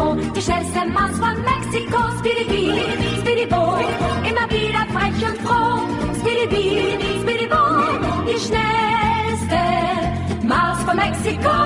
[0.00, 0.16] gros.
[0.34, 2.72] Die schnellste Maus von Mexiko, Speedy Bee,
[3.20, 3.76] Speedy Bo,
[4.24, 5.80] immer wieder frech und froh.
[6.20, 7.62] Speedy Bee, Speedy Bo,
[8.26, 9.60] die schnellste
[10.46, 11.56] Maus von Mexiko.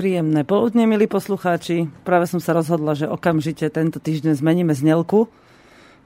[0.00, 1.92] Príjemné poludne, milí poslucháči.
[2.08, 5.28] Práve som sa rozhodla, že okamžite tento týždeň zmeníme znelku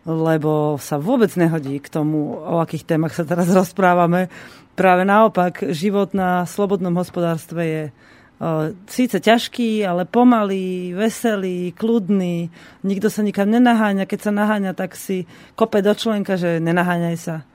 [0.04, 4.28] lebo sa vôbec nehodí k tomu, o akých témach sa teraz rozprávame.
[4.74, 12.50] Práve naopak, život na slobodnom hospodárstve je o, síce ťažký, ale pomalý, veselý, kľudný.
[12.82, 14.10] Nikto sa nikam nenaháňa.
[14.10, 17.46] Keď sa naháňa, tak si kope do členka, že nenaháňaj sa.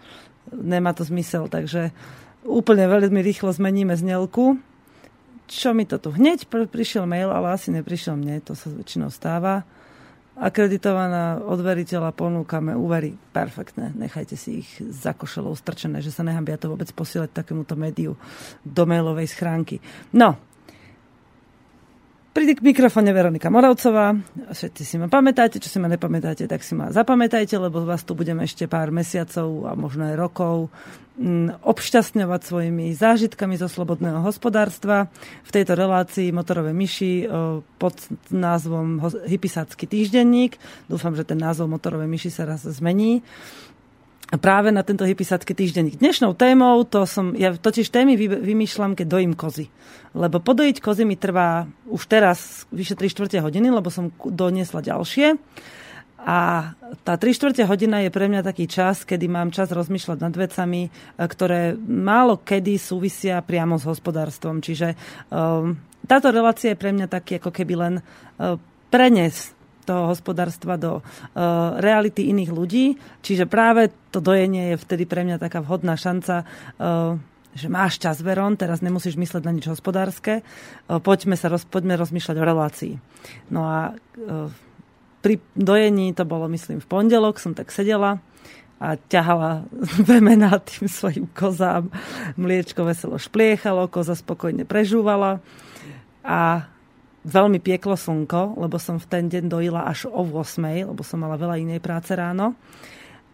[0.56, 1.52] Nemá to zmysel.
[1.52, 1.92] Takže
[2.48, 4.56] úplne veľmi rýchlo zmeníme znelku.
[5.52, 9.68] Čo mi to tu hneď prišiel mail, ale asi neprišiel mne, to sa väčšinou stáva
[10.40, 13.92] akreditovaná od veriteľa ponúkame úvery perfektné.
[13.94, 18.16] Nechajte si ich za košelou strčené, že sa nehambia to vôbec posielať takémuto médiu
[18.64, 19.84] do mailovej schránky.
[20.16, 20.40] No,
[22.40, 24.16] Príde k mikrofóne Veronika Moravcová.
[24.56, 28.16] Všetci si ma pamätáte, čo si ma nepamätáte, tak si ma zapamätajte, lebo vás tu
[28.16, 30.72] budeme ešte pár mesiacov a možno aj rokov
[31.20, 35.12] mm, obšťastňovať svojimi zážitkami zo slobodného hospodárstva.
[35.44, 37.28] V tejto relácii Motorové myši
[37.76, 38.00] pod
[38.32, 40.56] názvom Hypisácky týždenník.
[40.88, 43.20] Dúfam, že ten názov Motorové myši sa raz zmení
[44.38, 45.98] práve na tento hypisácky týždenník.
[45.98, 49.74] Dnešnou témou, to som, ja totiž témy vy, vymýšľam, keď dojím kozy.
[50.14, 55.34] Lebo podojiť kozy mi trvá už teraz vyše 3 čtvrte hodiny, lebo som doniesla ďalšie.
[56.20, 60.34] A tá 3 čtvrte hodina je pre mňa taký čas, kedy mám čas rozmýšľať nad
[60.36, 64.62] vecami, e, ktoré málo kedy súvisia priamo s hospodárstvom.
[64.62, 64.94] Čiže
[65.32, 68.60] um, táto relácia je pre mňa taký ako keby len uh,
[68.92, 69.58] prenes
[69.90, 71.02] toho hospodárstva do uh,
[71.82, 72.86] reality iných ľudí.
[73.26, 76.46] Čiže práve to dojenie je vtedy pre mňa taká vhodná šanca
[76.78, 77.18] uh,
[77.50, 81.98] že máš čas, Veron, teraz nemusíš mysleť na nič hospodárske, uh, poďme, sa roz, poďme
[81.98, 82.94] rozmýšľať o relácii.
[83.50, 83.98] No a
[85.20, 88.24] pri dojení, to bolo myslím v pondelok, som tak sedela
[88.80, 89.68] a ťahala
[90.10, 91.92] vemena tým svojim kozám.
[92.40, 95.44] Mliečko veselo špliechalo, koza spokojne prežúvala
[96.24, 96.72] a
[97.26, 101.36] veľmi pieklo slnko, lebo som v ten deň dojila až o 8, lebo som mala
[101.36, 102.56] veľa inej práce ráno.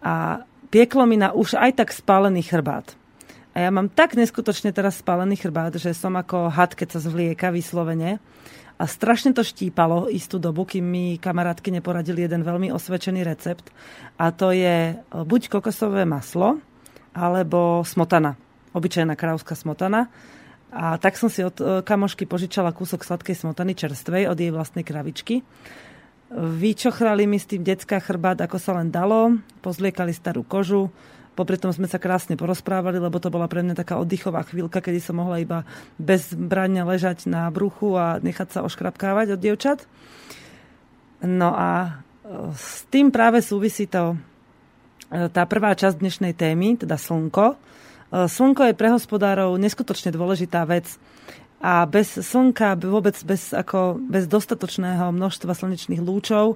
[0.02, 0.42] A
[0.74, 2.98] pieklo mi na už aj tak spálený chrbát.
[3.56, 7.54] A ja mám tak neskutočne teraz spálený chrbát, že som ako had, keď sa zvlieka
[7.56, 8.20] vyslovene.
[8.76, 13.72] A strašne to štípalo istú dobu, kým mi kamarátky neporadili jeden veľmi osvedčený recept.
[14.20, 16.60] A to je buď kokosové maslo,
[17.16, 18.36] alebo smotana.
[18.76, 20.12] Obyčajná kráľovská smotana
[20.76, 24.84] a tak som si od e, kamošky požičala kúsok sladkej smotany čerstvej od jej vlastnej
[24.84, 25.40] kravičky.
[26.36, 29.40] Vyčochrali mi s tým detská chrbát, ako sa len dalo.
[29.64, 30.92] Pozliekali starú kožu.
[31.32, 35.00] Popri tom sme sa krásne porozprávali, lebo to bola pre mňa taká oddychová chvíľka, kedy
[35.00, 35.64] som mohla iba
[35.96, 39.80] bez brania ležať na bruchu a nechať sa oškrapkávať od dievčat.
[41.24, 41.90] No a e,
[42.52, 44.20] s tým práve súvisí to,
[45.08, 47.56] e, tá prvá časť dnešnej témy, teda slnko,
[48.16, 50.88] slnko je pre hospodárov neskutočne dôležitá vec
[51.60, 56.56] a bez slnka, vôbec bez, ako, bez dostatočného množstva slnečných lúčov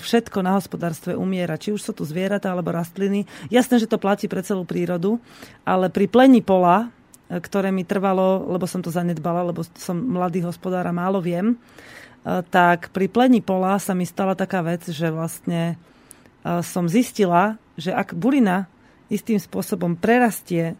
[0.00, 1.60] všetko na hospodárstve umiera.
[1.60, 3.28] Či už sú tu zvieratá alebo rastliny.
[3.52, 5.20] Jasné, že to platí pre celú prírodu,
[5.68, 6.88] ale pri plení pola,
[7.28, 11.58] e, ktoré mi trvalo, lebo som to zanedbala, lebo som mladý hospodár a málo viem,
[12.28, 15.80] tak pri plení pola sa mi stala taká vec, že vlastne
[16.44, 18.68] som zistila, že ak burina
[19.08, 20.76] istým spôsobom prerastie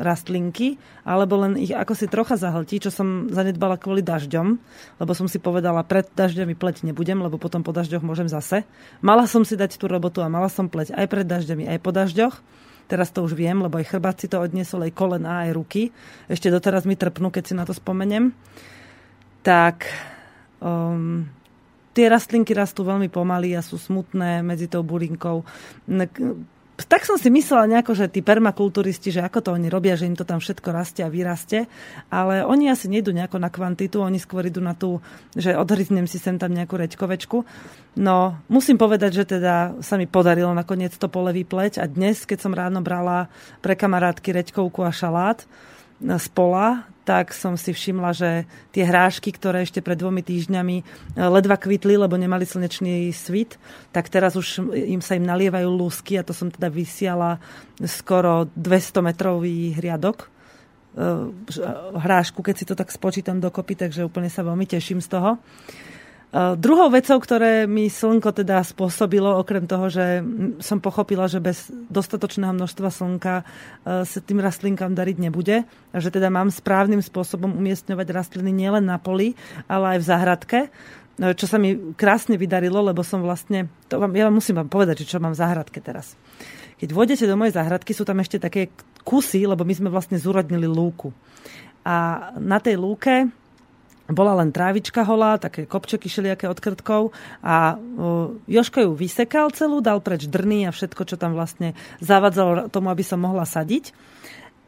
[0.00, 4.46] rastlinky, alebo len ich ako si trocha zahltí, čo som zanedbala kvôli dažďom,
[5.02, 8.64] lebo som si povedala, pred dažďami pleť nebudem, lebo potom po dažďoch môžem zase.
[9.02, 11.90] Mala som si dať tú robotu a mala som pleť aj pred dažďami, aj po
[11.90, 12.34] dažďoch.
[12.86, 15.90] Teraz to už viem, lebo aj chrbát si to odniesol, aj kolena, aj ruky.
[16.30, 18.30] Ešte doteraz mi trpnú, keď si na to spomeniem.
[19.42, 19.90] Tak
[20.62, 21.26] um,
[21.90, 25.42] tie rastlinky rastú veľmi pomaly a sú smutné medzi tou burinkou
[26.84, 30.12] tak som si myslela nejako, že tí permakulturisti, že ako to oni robia, že im
[30.12, 31.64] to tam všetko rastie a vyrastie,
[32.12, 35.00] ale oni asi nejdú nejako na kvantitu, oni skôr idú na tú,
[35.32, 37.48] že odhryznem si sem tam nejakú reďkovečku.
[37.96, 42.44] No, musím povedať, že teda sa mi podarilo nakoniec to pole vypleť a dnes, keď
[42.44, 43.32] som ráno brala
[43.64, 45.48] pre kamarátky reďkovku a šalát
[46.00, 46.26] z
[47.06, 48.30] tak som si všimla, že
[48.74, 50.84] tie hrášky, ktoré ešte pred dvomi týždňami e,
[51.30, 53.62] ledva kvitli, lebo nemali slnečný svit,
[53.94, 57.38] tak teraz už im sa im nalievajú lúsky a to som teda vysiala
[57.86, 60.28] skoro 200 metrový hriadok e,
[61.94, 65.38] hrášku, keď si to tak spočítam dokopy, takže úplne sa veľmi teším z toho.
[66.26, 70.26] Eh, druhou vecou, ktoré mi slnko teda spôsobilo, okrem toho, že
[70.58, 76.10] som pochopila, že bez dostatočného množstva slnka eh, sa tým rastlinkám dariť nebude a že
[76.10, 79.38] teda mám správnym spôsobom umiestňovať rastliny nielen na poli,
[79.70, 84.10] ale aj v záhradke eh, čo sa mi krásne vydarilo, lebo som vlastne, to vám,
[84.10, 86.18] ja vám musím vám povedať, čo mám v záhradke teraz.
[86.82, 88.74] Keď vôjdete do mojej záhradky, sú tam ešte také
[89.06, 91.14] kusy, lebo my sme vlastne zúrodnili lúku.
[91.86, 93.30] A na tej lúke
[94.10, 97.10] bola len trávička holá, také kopčeky šeliaké od krtkov
[97.42, 102.70] a uh, Joško ju vysekal celú, dal preč drny a všetko, čo tam vlastne zavadzalo
[102.70, 103.90] tomu, aby sa mohla sadiť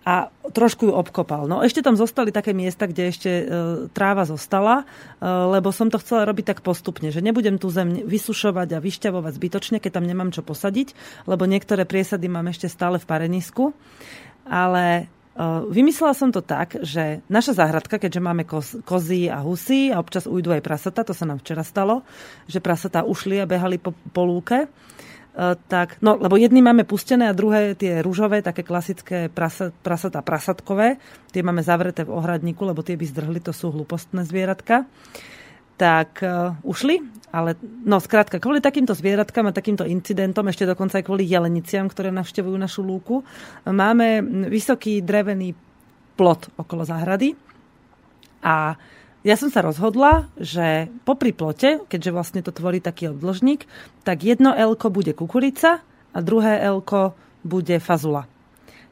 [0.09, 1.45] a trošku ju obkopal.
[1.45, 3.45] No ešte tam zostali také miesta, kde ešte e,
[3.93, 4.89] tráva zostala,
[5.21, 9.33] e, lebo som to chcela robiť tak postupne, že nebudem tú zem vysušovať a vyšťavovať
[9.37, 10.97] zbytočne, keď tam nemám čo posadiť,
[11.29, 13.77] lebo niektoré priesady mám ešte stále v parenisku.
[14.49, 15.13] Ale
[15.71, 20.27] Vymyslela som to tak, že naša záhradka, keďže máme koz, kozy a husy a občas
[20.27, 22.03] ujdu aj prasata, to sa nám včera stalo,
[22.51, 24.67] že prasata ušli a behali po, po lúke,
[25.71, 30.99] tak, no, lebo jedny máme pustené a druhé tie rúžové, také klasické prasa, prasatá prasatkové,
[31.31, 34.91] tie máme zavreté v ohradníku, lebo tie by zdrhli, to sú hlupostné zvieratka
[35.79, 36.99] tak uh, ušli,
[37.31, 42.11] ale no skrátka, kvôli takýmto zvieratkám a takýmto incidentom, ešte dokonca aj kvôli jeleniciam, ktoré
[42.11, 43.23] navštevujú našu lúku,
[43.63, 44.21] máme
[44.51, 45.55] vysoký drevený
[46.19, 47.39] plot okolo záhrady
[48.43, 48.75] a
[49.27, 53.67] ja som sa rozhodla, že popri plote, keďže vlastne to tvorí taký obdĺžnik,
[54.07, 55.83] tak jedno elko bude kukurica
[56.15, 58.31] a druhé elko bude fazula.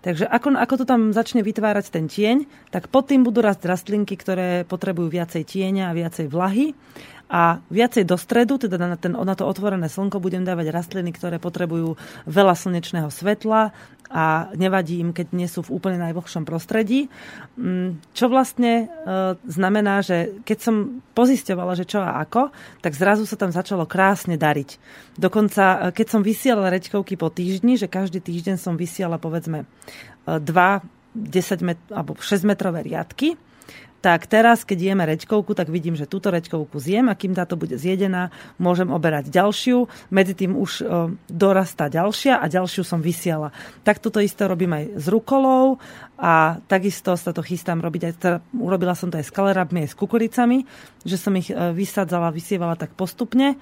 [0.06, 4.14] Takže ako, ako to tam začne vytvárať ten tieň, tak pod tým budú rast rastlinky,
[4.14, 6.78] ktoré potrebujú viacej tieňa a viacej vlahy
[7.26, 11.42] a viacej do stredu, teda na, ten, na to otvorené slnko, budem dávať rastliny, ktoré
[11.42, 11.98] potrebujú
[12.30, 13.74] veľa slnečného svetla
[14.06, 17.10] a nevadí im, keď nie sú v úplne najvlhšom prostredí.
[17.58, 23.26] Mm, čo vlastne e, znamená, že keď som pozisťovala, že čo a ako, tak zrazu
[23.26, 24.78] sa tam začalo krásne dariť.
[25.18, 30.38] Dokonca, e, keď som vysielala reďkovky po týždni, že každý týždeň som vysiala povedzme e,
[30.38, 30.86] dva
[31.16, 33.34] 10 met- alebo 6 metrové riadky,
[34.04, 37.74] tak teraz, keď jeme reďkovku, tak vidím, že túto reďkovku zjem a kým táto bude
[37.74, 39.88] zjedená, môžem oberať ďalšiu.
[40.12, 40.84] Medzi tým už e,
[41.26, 43.50] dorastá ďalšia a ďalšiu som vysiala.
[43.82, 45.82] Tak toto isté robím aj s rukolou
[46.20, 49.90] a takisto sa to chystám robiť aj, teda urobila som to aj s kalerabmi, aj
[49.92, 50.58] s kukuricami,
[51.02, 53.56] že som ich e, vysadzala, vysievala tak postupne.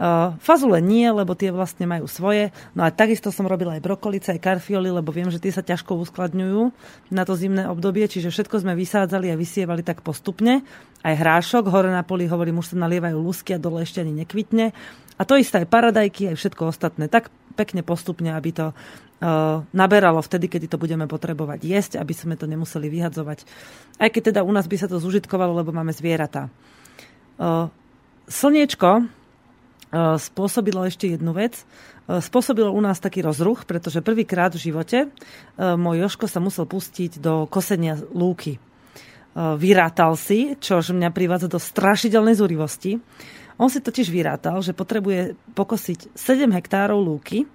[0.00, 2.56] Uh, fazule nie, lebo tie vlastne majú svoje.
[2.72, 5.92] No a takisto som robila aj brokolice, aj karfioli, lebo viem, že tie sa ťažko
[6.00, 6.72] uskladňujú
[7.12, 10.64] na to zimné obdobie, čiže všetko sme vysádzali a vysievali tak postupne.
[11.04, 14.72] Aj hrášok, hore na poli, hovorím, už sa nalievajú lusky a dole ešte ani nekvitne.
[15.20, 17.12] A to isté aj paradajky, aj všetko ostatné.
[17.12, 17.28] Tak
[17.60, 22.48] pekne postupne, aby to uh, naberalo vtedy, kedy to budeme potrebovať jesť, aby sme to
[22.48, 23.44] nemuseli vyhadzovať.
[24.00, 26.48] Aj keď teda u nás by sa to zužitkovalo, lebo máme zvieratá.
[27.36, 27.68] Uh,
[28.32, 29.19] slniečko, Eh,
[29.92, 31.66] spôsobilo ešte jednu vec.
[32.10, 35.10] Eh, spôsobilo u nás taký rozruch, pretože prvýkrát v živote eh,
[35.78, 38.58] môj Joško sa musel pustiť do kosenia lúky.
[39.30, 42.98] Vyrátal si, čo mňa privádza do strašidelnej zúrivosti.
[43.62, 47.46] On si totiž vyrátal, že potrebuje pokosiť 7 hektárov lúky.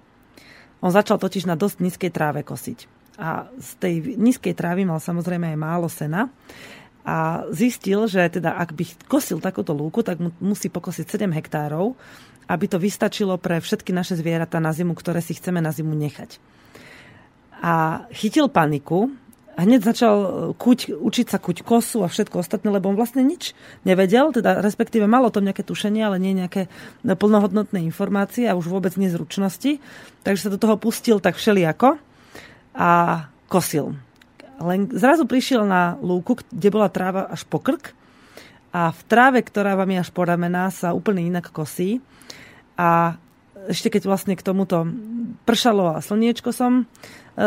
[0.80, 2.88] On začal totiž na dosť nízkej tráve kosiť.
[3.20, 6.32] A z tej nízkej trávy mal samozrejme aj málo sena
[7.06, 11.94] a zistil, že teda ak by kosil takúto lúku, tak mu musí pokosiť 7 hektárov,
[12.46, 16.38] aby to vystačilo pre všetky naše zvieratá na zimu, ktoré si chceme na zimu nechať.
[17.62, 19.10] A chytil paniku,
[19.56, 20.16] a hneď začal
[20.60, 23.56] kuť, učiť sa kuť kosu a všetko ostatné, lebo on vlastne nič
[23.88, 26.68] nevedel, teda respektíve malo to nejaké tušenie, ale nie nejaké
[27.00, 29.80] plnohodnotné informácie a už vôbec nezručnosti.
[30.28, 31.96] Takže sa do toho pustil tak všelijako
[32.76, 32.90] a
[33.48, 33.96] kosil.
[34.60, 37.96] Len zrazu prišiel na lúku, kde bola tráva až po krk
[38.76, 42.04] a v tráve, ktorá vám je až po ramená, sa úplne inak kosí.
[42.76, 43.16] A
[43.66, 44.86] ešte keď vlastne k tomuto
[45.48, 46.84] pršalo a slniečko som e,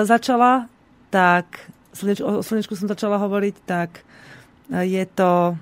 [0.03, 0.67] začala,
[1.13, 4.03] tak slnieč, o slniečku som začala hovoriť, tak
[4.73, 5.55] e, je to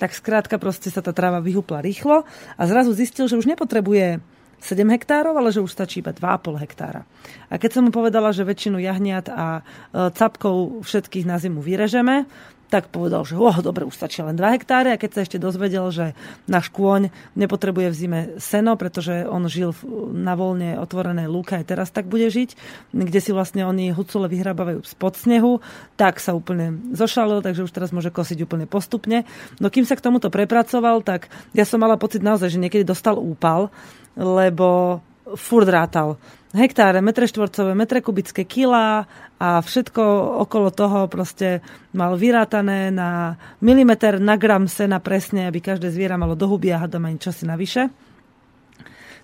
[0.00, 2.24] tak skrátka proste sa tá tráva vyhupla rýchlo
[2.56, 4.24] a zrazu zistil, že už nepotrebuje
[4.60, 7.04] 7 hektárov, ale že už stačí iba 2,5 hektára.
[7.52, 12.28] A keď som mu povedala, že väčšinu jahniat a capkov všetkých na zimu vyrežeme,
[12.70, 15.90] tak povedal, že oh, dobre, už stačí len 2 hektáre a keď sa ešte dozvedel,
[15.90, 16.14] že
[16.46, 19.74] náš kôň nepotrebuje v zime seno, pretože on žil
[20.14, 22.54] na voľne otvorenej lúke, aj teraz tak bude žiť,
[22.94, 25.58] kde si vlastne oni hucule vyhrabávajú spod snehu,
[25.98, 29.26] tak sa úplne zošalil, takže už teraz môže kosiť úplne postupne.
[29.58, 33.18] No kým sa k tomuto prepracoval, tak ja som mala pocit naozaj, že niekedy dostal
[33.18, 33.74] úpal,
[34.14, 35.02] lebo
[35.34, 36.16] furt rátal
[36.50, 39.06] hektáre, metre štvorcové, metre kubické kila
[39.38, 40.02] a všetko
[40.42, 41.62] okolo toho proste
[41.94, 46.82] mal vyrátané na milimeter na gram sena presne, aby každé zviera malo do huby a
[46.82, 48.09] hadom ani čosi navyše.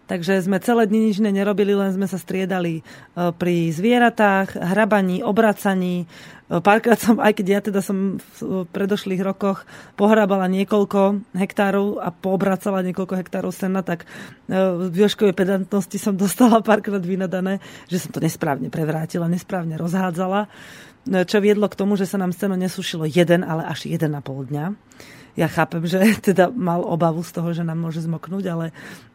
[0.07, 2.83] Takže sme celé dni nič nerobili, len sme sa striedali e,
[3.35, 6.07] pri zvieratách, hrabaní, obracaní.
[6.07, 9.67] E, párkrát som, aj keď ja teda som v predošlých rokoch
[9.99, 14.07] pohrábala niekoľko hektárov a poobracala niekoľko hektárov sena, tak
[14.47, 17.59] v e, Joškovej pedantnosti som dostala párkrát vynadané,
[17.91, 20.47] že som to nesprávne prevrátila, nesprávne rozhádzala,
[21.07, 24.47] čo viedlo k tomu, že sa nám seno nesušilo jeden, ale až jeden na pol
[24.47, 24.75] dňa
[25.37, 26.01] ja chápem, že
[26.33, 28.65] teda mal obavu z toho, že nám môže zmoknúť, ale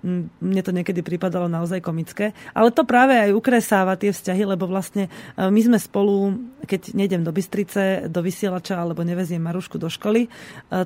[0.06, 2.38] mm, mne to niekedy pripadalo naozaj komické.
[2.54, 7.26] Ale to práve aj ukresáva tie vzťahy, lebo vlastne e, my sme spolu, keď nejdem
[7.26, 10.30] do Bystrice, do vysielača alebo neveziem Marušku do školy, e,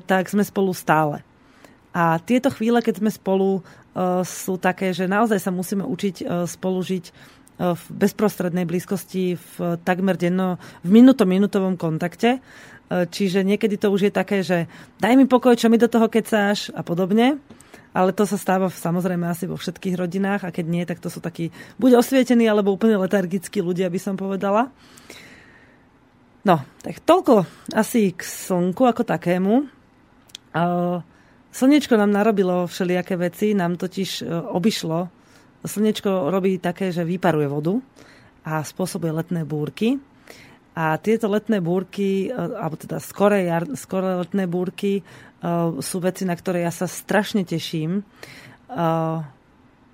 [0.02, 1.20] tak sme spolu stále.
[1.92, 6.80] A tieto chvíle, keď sme spolu, e, sú také, že naozaj sa musíme učiť spolu
[6.80, 12.44] žiť v bezprostrednej blízkosti, v takmer denno, v minuto-minutovom kontakte.
[12.86, 14.70] E, čiže niekedy to už je také, že
[15.02, 17.42] daj mi pokoj, čo mi do toho kecáš a podobne.
[17.96, 21.24] Ale to sa stáva samozrejme asi vo všetkých rodinách a keď nie, tak to sú
[21.24, 21.48] takí
[21.80, 24.68] buď osvietení alebo úplne letargickí ľudia, by som povedala.
[26.46, 27.42] No, tak toľko
[27.74, 29.54] asi k slnku ako takému.
[29.58, 30.64] E,
[31.50, 35.10] slnečko nám narobilo všelijaké veci, nám totiž e, obišlo.
[35.66, 37.74] Slnečko robí také, že vyparuje vodu
[38.46, 39.98] a spôsobuje letné búrky.
[40.76, 45.00] A tieto letné búrky, e, alebo teda skoré, jar, skoré letné búrky,
[45.40, 48.04] uh, sú veci, na ktoré ja sa strašne teším.
[48.68, 49.24] Uh,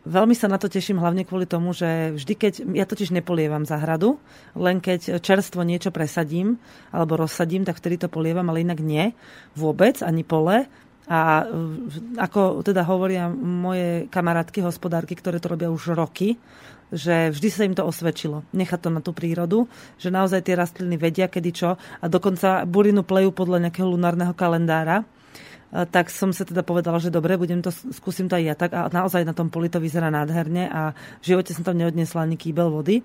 [0.03, 2.53] veľmi sa na to teším hlavne kvôli tomu, že vždy, keď...
[2.75, 4.19] Ja totiž nepolievam záhradu,
[4.59, 6.59] len keď čerstvo niečo presadím
[6.91, 9.15] alebo rozsadím, tak vtedy to polievam, ale inak nie.
[9.55, 10.67] Vôbec, ani pole.
[11.11, 11.43] A
[12.19, 16.39] ako teda hovoria moje kamarátky, hospodárky, ktoré to robia už roky,
[16.93, 18.47] že vždy sa im to osvedčilo.
[18.55, 19.67] Nechať to na tú prírodu,
[19.99, 25.03] že naozaj tie rastliny vedia, kedy čo a dokonca burinu plejú podľa nejakého lunárneho kalendára
[25.73, 28.93] tak som sa teda povedala, že dobre, budem to, skúsim to aj ja tak a
[28.93, 30.93] naozaj na tom poli to vyzerá nádherne a
[31.25, 33.01] v živote som tam neodnesla ani kýbel vody.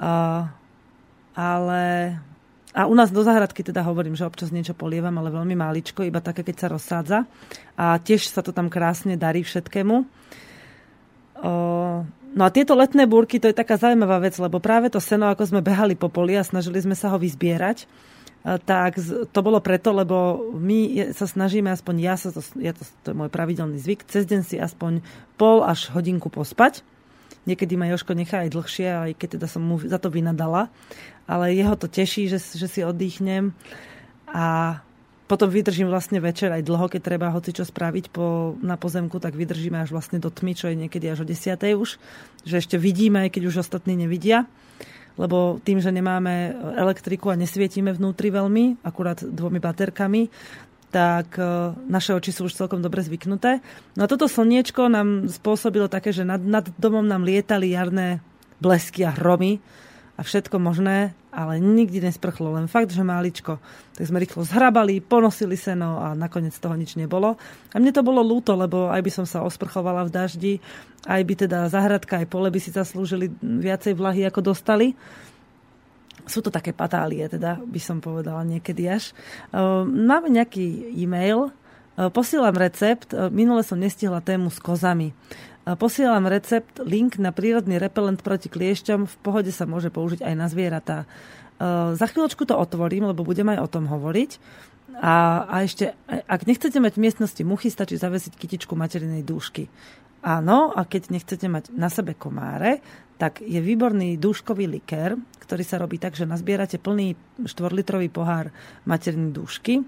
[0.00, 0.48] A,
[1.36, 1.82] ale
[2.72, 6.24] a u nás do záhradky teda hovorím, že občas niečo polievam, ale veľmi máličko, iba
[6.24, 7.18] také, keď sa rozsádza.
[7.76, 9.96] A tiež sa to tam krásne darí všetkému.
[11.42, 11.52] O,
[12.32, 15.52] No a tieto letné búrky, to je taká zaujímavá vec, lebo práve to seno, ako
[15.52, 17.84] sme behali po poli a snažili sme sa ho vyzbierať,
[18.64, 18.96] tak
[19.30, 23.16] to bolo preto, lebo my sa snažíme, aspoň ja, sa to, ja to, to je
[23.20, 25.04] môj pravidelný zvyk, cez deň si aspoň
[25.36, 26.80] pol až hodinku pospať.
[27.42, 30.70] Niekedy ma Joško nechá aj dlhšie, aj keď teda som mu za to vynadala.
[31.26, 33.54] Ale jeho to teší, že, že si oddychnem.
[34.32, 34.78] A
[35.30, 39.32] potom vydržím vlastne večer aj dlho, keď treba hoci čo spraviť po, na pozemku, tak
[39.32, 41.56] vydržíme až vlastne do tmy, čo je niekedy až o 10.
[41.78, 41.96] už,
[42.44, 44.44] že ešte vidíme, aj keď už ostatní nevidia
[45.20, 50.32] lebo tým, že nemáme elektriku a nesvietime vnútri veľmi, akurát dvomi baterkami,
[50.92, 53.64] tak e, naše oči sú už celkom dobre zvyknuté.
[53.96, 58.20] No a toto slniečko nám spôsobilo také, že nad, nad domom nám lietali jarné
[58.60, 59.60] blesky a hromy,
[60.22, 63.58] a všetko možné, ale nikdy nesprchlo, len fakt, že máličko.
[63.98, 67.34] Tak sme rýchlo zhrabali, ponosili seno a nakoniec toho nič nebolo.
[67.74, 70.54] A mne to bolo lúto, lebo aj by som sa osprchovala v daždi,
[71.10, 74.94] aj by teda zahradka, aj pole by si zaslúžili viacej vlahy, ako dostali.
[76.22, 79.10] Sú to také patálie, teda by som povedala niekedy až.
[79.50, 81.50] Ehm, máme nejaký e-mail,
[81.98, 85.10] ehm, posielam recept, ehm, minule som nestihla tému s kozami.
[85.62, 89.06] Posielam recept, link na prírodný repelent proti kliešťom.
[89.06, 91.06] V pohode sa môže použiť aj na zvieratá.
[91.94, 94.42] Za chvíľočku to otvorím, lebo budem aj o tom hovoriť.
[94.98, 99.70] A, a ešte, ak nechcete mať v miestnosti muchy, stačí zavesiť kytičku materinej dúšky.
[100.26, 102.82] Áno, a keď nechcete mať na sebe komáre,
[103.14, 107.14] tak je výborný dúškový likér, ktorý sa robí tak, že nazbierate plný
[107.46, 108.50] 4-litrový pohár
[108.82, 109.86] maternej dúšky,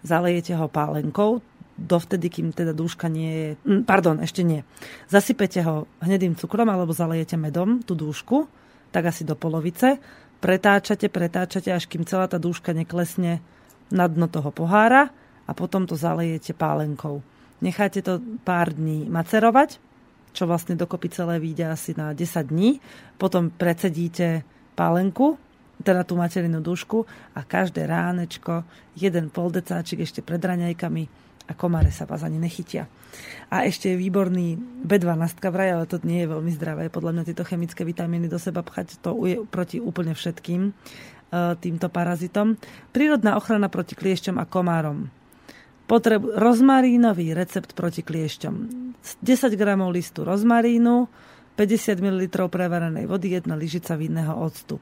[0.00, 1.44] zalejete ho pálenkou,
[1.80, 3.48] dovtedy, kým teda dúška nie je...
[3.64, 4.60] Mm, pardon, ešte nie.
[5.08, 8.44] Zasypete ho hnedým cukrom alebo zalejete medom, tú dúšku,
[8.92, 9.96] tak asi do polovice.
[10.40, 13.40] Pretáčate, pretáčate, až kým celá tá dúška neklesne
[13.88, 15.08] na dno toho pohára
[15.48, 17.24] a potom to zalejete pálenkou.
[17.60, 19.76] Necháte to pár dní macerovať,
[20.32, 22.80] čo vlastne dokopy celé vyjde asi na 10 dní.
[23.20, 24.46] Potom predsedíte
[24.78, 25.36] pálenku,
[25.80, 27.04] teda tú materinú dušku
[27.36, 28.64] a každé ránečko
[28.96, 32.86] jeden poldecáčik ešte pred raňajkami a komáre sa vás ani nechytia.
[33.50, 34.54] A ešte výborný
[34.86, 36.86] B12 vraj, ale to nie je veľmi zdravé.
[36.86, 40.72] Podľa mňa tieto chemické vitamíny do seba pchať, to je proti úplne všetkým e,
[41.58, 42.54] týmto parazitom.
[42.94, 45.10] Prírodná ochrana proti kliešťom a komárom.
[45.90, 48.54] Potreb, rozmarínový recept proti kliešťom.
[49.02, 49.26] 10
[49.58, 51.10] gramov listu rozmarínu,
[51.58, 54.78] 50 ml prevarenej vody, jedna lyžica vinného octu.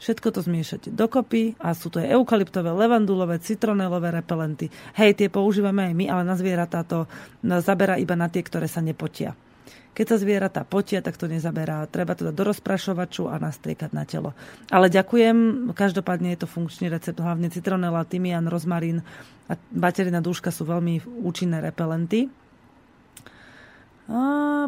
[0.00, 4.72] Všetko to zmiešate dokopy a sú to aj eukalyptové, levandulové, citronelové repelenty.
[4.96, 7.04] Hej, tie používame aj my, ale na zvieratá to
[7.44, 9.36] zabera iba na tie, ktoré sa nepotia.
[9.90, 11.84] Keď sa zvieratá potia, tak to nezaberá.
[11.90, 14.32] Treba to dať do rozprašovaču a nastriekať na telo.
[14.72, 19.04] Ale ďakujem, každopádne je to funkčný recept, hlavne citronela, tymian, rozmarín
[19.50, 22.30] a baterina dúška sú veľmi účinné repelenty.
[24.08, 24.20] A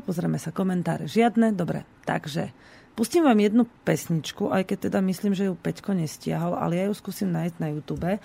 [0.02, 1.54] pozrieme sa, komentáre žiadne.
[1.54, 2.50] Dobre, takže
[2.92, 6.94] Pustím vám jednu pesničku, aj keď teda myslím, že ju Peťko nestiahol, ale ja ju
[6.94, 8.20] skúsim nájsť na YouTube.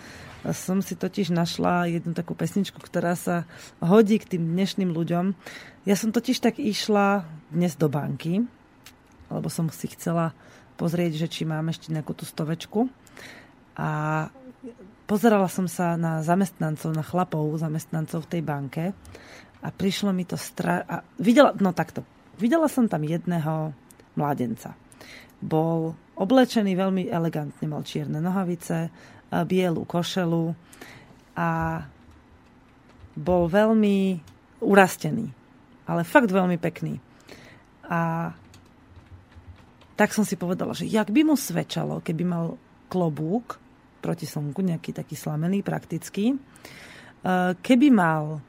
[0.52, 3.48] Som si totiž našla jednu takú pesničku, ktorá sa
[3.80, 5.32] hodí k tým dnešným ľuďom.
[5.88, 8.44] Ja som totiž tak išla dnes do banky,
[9.32, 10.36] lebo som si chcela
[10.76, 12.92] pozrieť, že či mám ešte nejakú tú stovečku.
[13.80, 14.28] A
[15.08, 18.84] pozerala som sa na zamestnancov, na chlapov zamestnancov v tej banke
[19.64, 20.84] a prišlo mi to stra...
[20.84, 22.04] A videla, no takto,
[22.36, 23.72] videla som tam jedného
[24.18, 24.74] mladenca.
[25.38, 28.90] Bol oblečený veľmi elegantne, mal čierne nohavice,
[29.30, 30.46] bielu košelu
[31.38, 31.50] a
[33.18, 33.98] bol veľmi
[34.62, 35.26] urastený,
[35.86, 36.98] ale fakt veľmi pekný.
[37.90, 38.32] A
[39.98, 42.46] tak som si povedala, že jak by mu svedčalo, keby mal
[42.88, 43.58] klobúk
[43.98, 46.38] proti slnku, nejaký taký slamený, praktický, e,
[47.58, 48.40] keby mal e,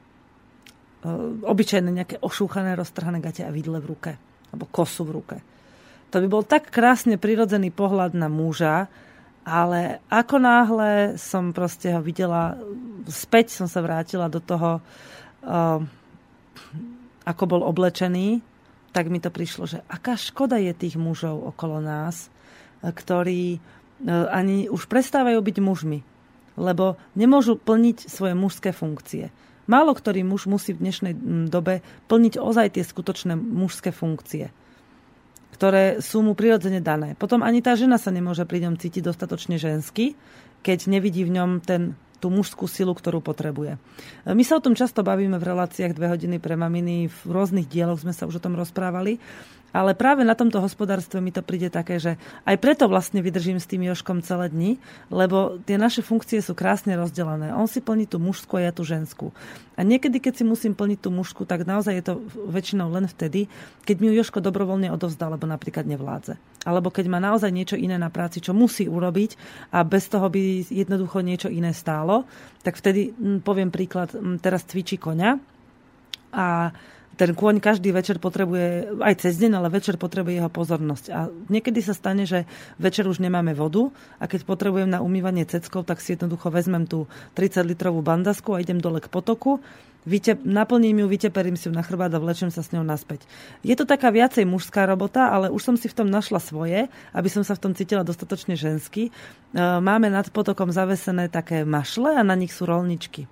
[1.41, 4.11] obyčajné nejaké ošúchané, roztrhané gate a vidle v ruke,
[4.53, 5.37] alebo kosu v ruke.
[6.09, 8.89] To by bol tak krásne prirodzený pohľad na muža,
[9.45, 12.57] ale ako náhle som proste ho videla,
[13.05, 15.79] späť som sa vrátila do toho, uh,
[17.25, 18.41] ako bol oblečený,
[18.89, 22.33] tak mi to prišlo, že aká škoda je tých mužov okolo nás,
[22.81, 25.99] ktorí uh, ani už prestávajú byť mužmi,
[26.57, 29.29] lebo nemôžu plniť svoje mužské funkcie.
[29.69, 31.13] Málo ktorý muž musí v dnešnej
[31.53, 34.49] dobe plniť ozaj tie skutočné mužské funkcie
[35.53, 37.17] ktoré sú mu prirodzene dané.
[37.17, 40.13] Potom ani tá žena sa nemôže pri ňom cítiť dostatočne žensky,
[40.61, 43.79] keď nevidí v ňom ten tú mužskú silu, ktorú potrebuje.
[44.27, 48.03] My sa o tom často bavíme v reláciách dve hodiny pre maminy, v rôznych dieloch
[48.03, 49.23] sme sa už o tom rozprávali.
[49.69, 53.69] Ale práve na tomto hospodárstve mi to príde také, že aj preto vlastne vydržím s
[53.69, 54.71] tým Joškom celé dni,
[55.13, 57.53] lebo tie naše funkcie sú krásne rozdelené.
[57.53, 59.29] On si plní tú mužskú a ja tú ženskú.
[59.77, 62.13] A niekedy, keď si musím plniť tú mužskú, tak naozaj je to
[62.49, 63.47] väčšinou len vtedy,
[63.85, 66.35] keď mi ju Joško dobrovoľne odovzdá, lebo napríklad nevládze.
[66.67, 69.39] Alebo keď má naozaj niečo iné na práci, čo musí urobiť
[69.71, 72.27] a bez toho by jednoducho niečo iné stálo,
[72.65, 74.11] tak vtedy poviem príklad,
[74.43, 75.39] teraz cvičí koňa
[76.35, 76.75] a
[77.19, 81.05] ten kôň každý večer potrebuje, aj cez deň, ale večer potrebuje jeho pozornosť.
[81.11, 82.47] A niekedy sa stane, že
[82.79, 83.91] večer už nemáme vodu
[84.23, 88.79] a keď potrebujem na umývanie ceckov, tak si jednoducho vezmem tú 30-litrovú bandasku a idem
[88.79, 89.59] dole k potoku,
[90.07, 93.27] vytep, naplním ju, vyteperím si ju na chrbát a vlečem sa s ňou naspäť.
[93.67, 97.27] Je to taká viacej mužská robota, ale už som si v tom našla svoje, aby
[97.27, 99.11] som sa v tom cítila dostatočne žensky.
[99.11, 103.27] E, máme nad potokom zavesené také mašle a na nich sú rolničky.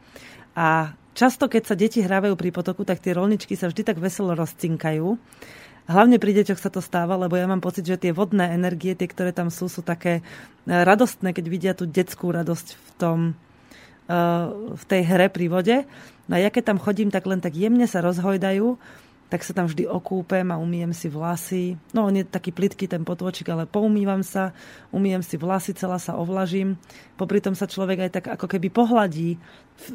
[0.60, 4.38] A často, keď sa deti hrávajú pri potoku, tak tie rolničky sa vždy tak veselo
[4.38, 5.17] rozcinkajú.
[5.88, 9.08] Hlavne pri deťoch sa to stáva, lebo ja mám pocit, že tie vodné energie, tie,
[9.10, 10.21] ktoré tam sú, sú také e,
[10.67, 13.19] radostné, keď vidia tú detskú radosť v tom,
[14.06, 14.13] e,
[14.75, 15.77] v tej hre pri vode.
[16.27, 18.75] No a ja keď tam chodím, tak len tak jemne sa rozhojdajú
[19.28, 21.76] tak sa tam vždy okúpem a umýjem si vlasy.
[21.92, 24.56] No, on je taký plitký ten potôčik, ale poumývam sa,
[24.96, 26.80] umýjem si vlasy, celá sa ovlažím.
[27.20, 29.36] Popri tom sa človek aj tak ako keby pohladí,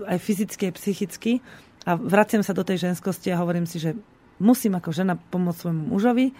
[0.04, 1.32] aj fyzicky, aj psychicky.
[1.88, 3.96] A vraciam sa do tej ženskosti a hovorím si, že
[4.36, 6.36] musím ako žena pomôcť svojmu mužovi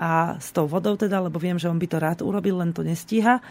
[0.00, 2.80] a s tou vodou teda, lebo viem, že on by to rád urobil, len to
[2.80, 3.44] nestíha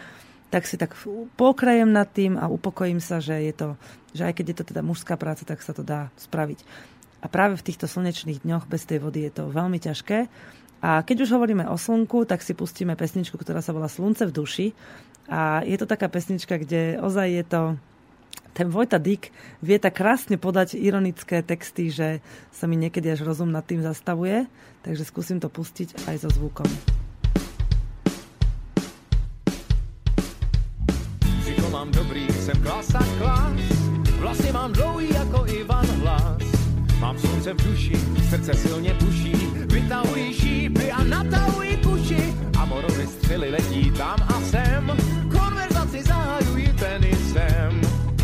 [0.52, 0.92] tak si tak
[1.40, 3.68] pokrajem nad tým a upokojím sa, že je to,
[4.12, 6.60] že aj keď je to teda mužská práca, tak sa to dá spraviť.
[7.22, 10.26] A práve v týchto slnečných dňoch bez tej vody je to veľmi ťažké.
[10.82, 14.34] A keď už hovoríme o slnku, tak si pustíme pesničku, ktorá sa volá Slunce v
[14.34, 14.66] duši.
[15.30, 17.62] A je to taká pesnička, kde ozaj je to
[18.52, 19.32] ten Vojta Dick
[19.64, 22.20] vie tak krásne podať ironické texty, že
[22.52, 24.44] sa mi niekedy až rozum nad tým zastavuje.
[24.84, 26.68] Takže skúsim to pustiť aj so zvukom.
[31.72, 33.60] mám dobrý, jsem klasa klas,
[34.20, 35.81] vlasy mám dlouhý jako Ivan.
[37.02, 37.92] Mám slunce v duši,
[38.30, 39.32] srdce silně puší,
[39.66, 42.34] vytahují šípy a natahují kuši.
[42.58, 44.96] A morovy střely letí tam a sem.
[45.38, 47.80] Konverzaci zahajují tenisem.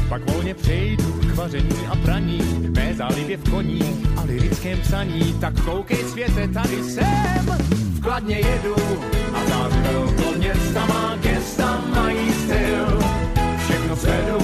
[0.09, 2.41] Pak volně přejdu k vaření a praní,
[2.77, 5.35] mé zálibě v koní a lirickém psaní.
[5.41, 8.77] Tak koukej světe, tady jsem, v Kladně jedu
[9.35, 12.99] a záři velko města má gesta, mají styl.
[13.59, 14.39] Všechno svedu,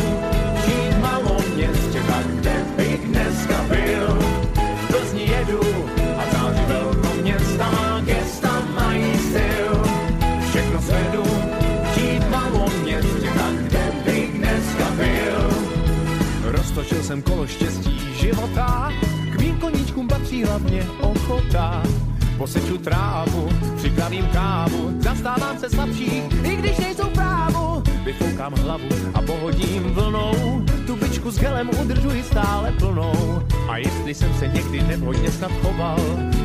[22.54, 27.82] Poseču trávu, připravím kávu, zastávám se slabší, i když nejsou právu.
[28.04, 33.42] Vyfoukám hlavu a pohodím vlnou, tu byčku s gelem udržuji stále plnou.
[33.68, 35.98] A jestli jsem se někdy nevhodně snad choval,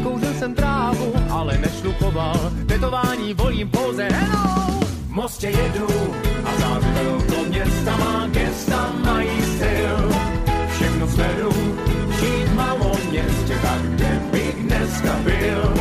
[0.04, 4.80] kouřil jsem trávu, ale nešlukoval, tetování volím pouze hello.
[5.08, 5.88] V mostě jedu
[6.46, 10.12] a záři velko města má gesta, mají styl.
[10.76, 11.52] Všechno svedu,
[12.20, 15.79] žít malom městě, tak kde bych dneska byl.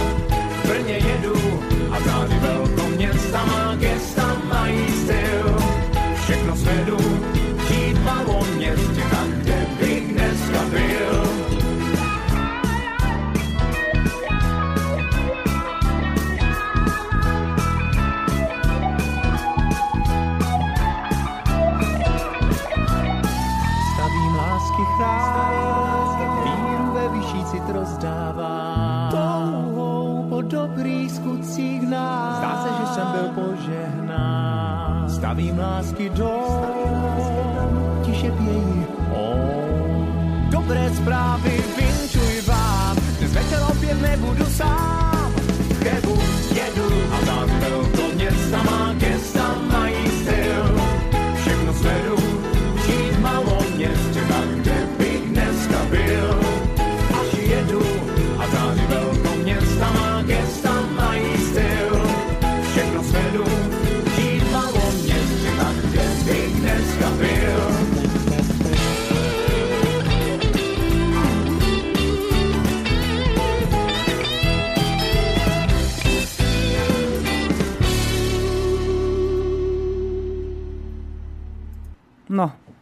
[40.99, 41.58] Dobré zprávy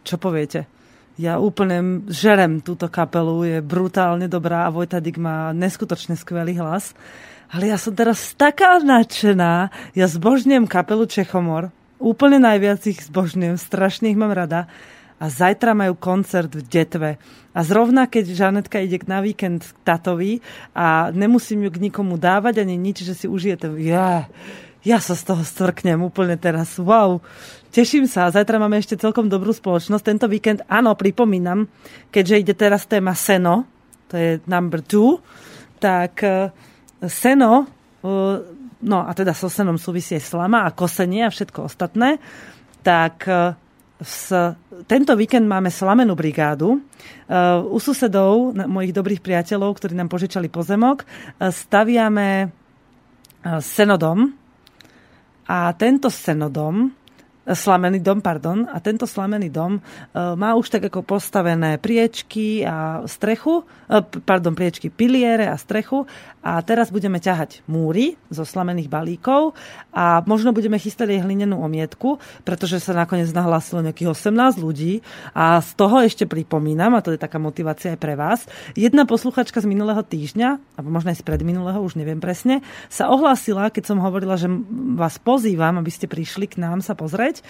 [0.06, 0.70] čo poviete?
[1.18, 6.94] Ja úplne žerem túto kapelu, je brutálne dobrá a Vojta Dig má neskutočne skvelý hlas.
[7.50, 14.12] Ale ja som teraz taká nadšená, ja zbožňujem kapelu Čechomor, úplne najviac ich zbožňujem, strašne
[14.12, 14.68] ich mám rada.
[15.16, 17.16] A zajtra majú koncert v Detve.
[17.56, 20.44] A zrovna keď Žanetka ide na víkend k tatovi
[20.76, 23.80] a nemusím ju k nikomu dávať ani nič, že si užije to.
[23.80, 24.28] Ja,
[24.84, 26.76] ja sa z toho stvrknem úplne teraz.
[26.76, 27.24] Wow,
[27.76, 28.32] teším sa.
[28.32, 30.00] Zajtra máme ešte celkom dobrú spoločnosť.
[30.00, 31.68] Tento víkend, áno, pripomínam,
[32.08, 33.68] keďže ide teraz téma seno,
[34.08, 35.20] to je number two,
[35.76, 36.48] tak eh,
[37.04, 37.68] seno,
[38.00, 38.36] eh,
[38.80, 42.16] no a teda so senom súvisí aj slama a kosenie a všetko ostatné,
[42.80, 43.52] tak eh,
[44.00, 44.32] s,
[44.88, 46.84] tento víkend máme slamenú brigádu.
[47.72, 51.08] U susedov, mojich dobrých priateľov, ktorí nám požičali pozemok,
[51.40, 52.52] staviame
[53.64, 54.36] senodom,
[55.48, 56.92] a tento senodom,
[57.54, 59.80] slamený dom, pardon, a tento slamený dom e,
[60.34, 66.02] má už tak ako postavené priečky a strechu, e, pardon, priečky, piliere a strechu
[66.46, 69.58] a teraz budeme ťahať múry zo slamených balíkov
[69.90, 75.02] a možno budeme chystať aj hlinenú omietku, pretože sa nakoniec nahlásilo nejakých 18 ľudí.
[75.34, 78.46] A z toho ešte pripomínam, a to je taká motivácia aj pre vás,
[78.78, 83.74] jedna posluchačka z minulého týždňa, alebo možno aj z predminulého, už neviem presne, sa ohlásila,
[83.74, 84.46] keď som hovorila, že
[84.94, 87.42] vás pozývam, aby ste prišli k nám sa pozrieť,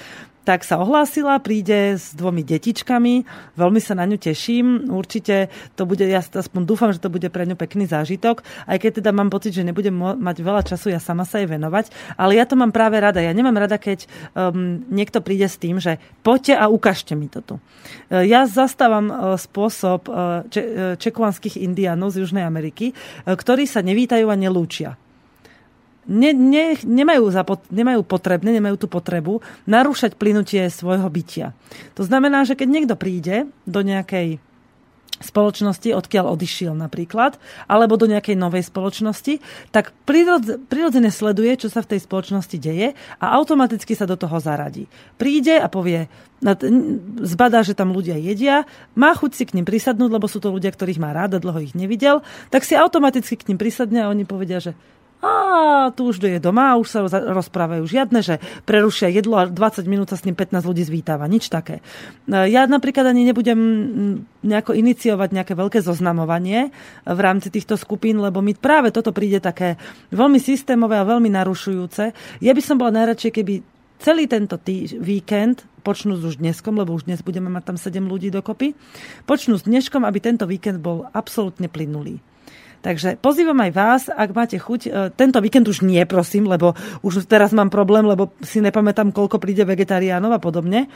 [0.46, 3.26] tak sa ohlásila, príde s dvomi detičkami,
[3.58, 7.42] veľmi sa na ňu teším, určite to bude, ja aspoň dúfam, že to bude pre
[7.42, 11.24] ňu pekný zážitok, aj keď teda mám pocit, že nebudem mať veľa času ja sama
[11.24, 13.22] sa jej venovať, ale ja to mám práve rada.
[13.22, 17.40] Ja nemám rada, keď um, niekto príde s tým, že poďte a ukážte mi to
[17.42, 17.54] tu.
[18.10, 20.12] E, Ja zastávam e, spôsob e,
[20.50, 20.68] če-
[21.00, 22.94] čekuanských indiánov z Južnej Ameriky, e,
[23.24, 24.94] ktorí sa nevítajú a nelúčia
[26.06, 31.52] ne, ne, nemajú, zapot, nemajú potrebné, nemajú tú potrebu narúšať plynutie svojho bytia.
[31.98, 34.38] To znamená, že keď niekto príde do nejakej
[35.20, 39.40] spoločnosti, odkiaľ odišiel napríklad, alebo do nejakej novej spoločnosti,
[39.72, 39.96] tak
[40.68, 44.84] prirodzene sleduje, čo sa v tej spoločnosti deje a automaticky sa do toho zaradí.
[45.16, 46.08] Príde a povie,
[47.24, 50.68] zbadá, že tam ľudia jedia, má chuť si k ním prisadnúť, lebo sú to ľudia,
[50.68, 52.20] ktorých má rád a dlho ich nevidel,
[52.52, 54.76] tak si automaticky k ním prisadne a oni povedia, že
[55.24, 58.36] a tu už je doma a už sa rozprávajú žiadne, že
[58.68, 61.24] prerušia jedlo a 20 minút sa s ním 15 ľudí zvítáva.
[61.24, 61.80] Nič také.
[62.28, 63.58] E, ja napríklad ani nebudem
[64.44, 66.68] nejako iniciovať nejaké veľké zoznamovanie
[67.08, 69.80] v rámci týchto skupín, lebo mi práve toto príde také
[70.12, 72.12] veľmi systémové a veľmi narušujúce.
[72.44, 73.54] Ja by som bola najradšej, keby
[73.96, 78.28] celý tento tý, víkend, počnú už dneskom, lebo už dnes budeme mať tam 7 ľudí
[78.28, 78.76] dokopy,
[79.24, 82.20] počnú s dneškom, aby tento víkend bol absolútne plynulý.
[82.80, 84.80] Takže pozývam aj vás, ak máte chuť.
[84.86, 89.42] E, tento víkend už nie, prosím, lebo už teraz mám problém, lebo si nepamätám, koľko
[89.42, 90.90] príde vegetariánov a podobne.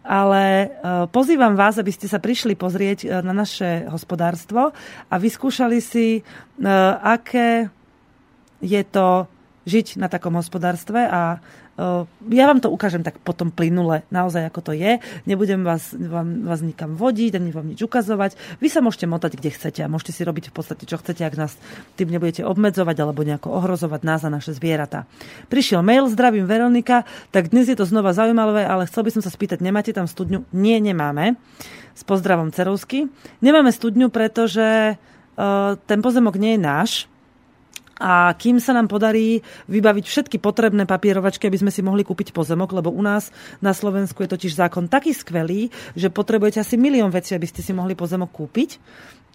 [0.00, 0.66] Ale e,
[1.12, 4.72] pozývam vás, aby ste sa prišli pozrieť e, na naše hospodárstvo
[5.08, 6.22] a vyskúšali si,
[7.00, 7.72] aké
[8.60, 9.24] je to
[9.68, 11.40] žiť na takom hospodárstve a
[12.28, 15.00] ja vám to ukážem tak potom plynule, naozaj ako to je.
[15.24, 18.36] Nebudem vás, vám, vás nikam vodiť, ani vám nič ukazovať.
[18.60, 21.40] Vy sa môžete motať, kde chcete a môžete si robiť v podstate, čo chcete, ak
[21.40, 21.56] nás
[21.96, 25.08] tým nebudete obmedzovať alebo nejako ohrozovať nás a naše zvieratá.
[25.48, 29.32] Prišiel mail, zdravím Veronika, tak dnes je to znova zaujímavé, ale chcel by som sa
[29.32, 30.44] spýtať, nemáte tam studňu?
[30.52, 31.40] Nie, nemáme.
[31.96, 33.08] S pozdravom Cerovsky.
[33.40, 36.90] Nemáme studňu, pretože uh, ten pozemok nie je náš,
[38.00, 42.72] a kým sa nám podarí vybaviť všetky potrebné papierovačky, aby sme si mohli kúpiť pozemok,
[42.72, 43.28] lebo u nás
[43.60, 47.76] na Slovensku je totiž zákon taký skvelý, že potrebujete asi milión vecí, aby ste si
[47.76, 48.80] mohli pozemok kúpiť.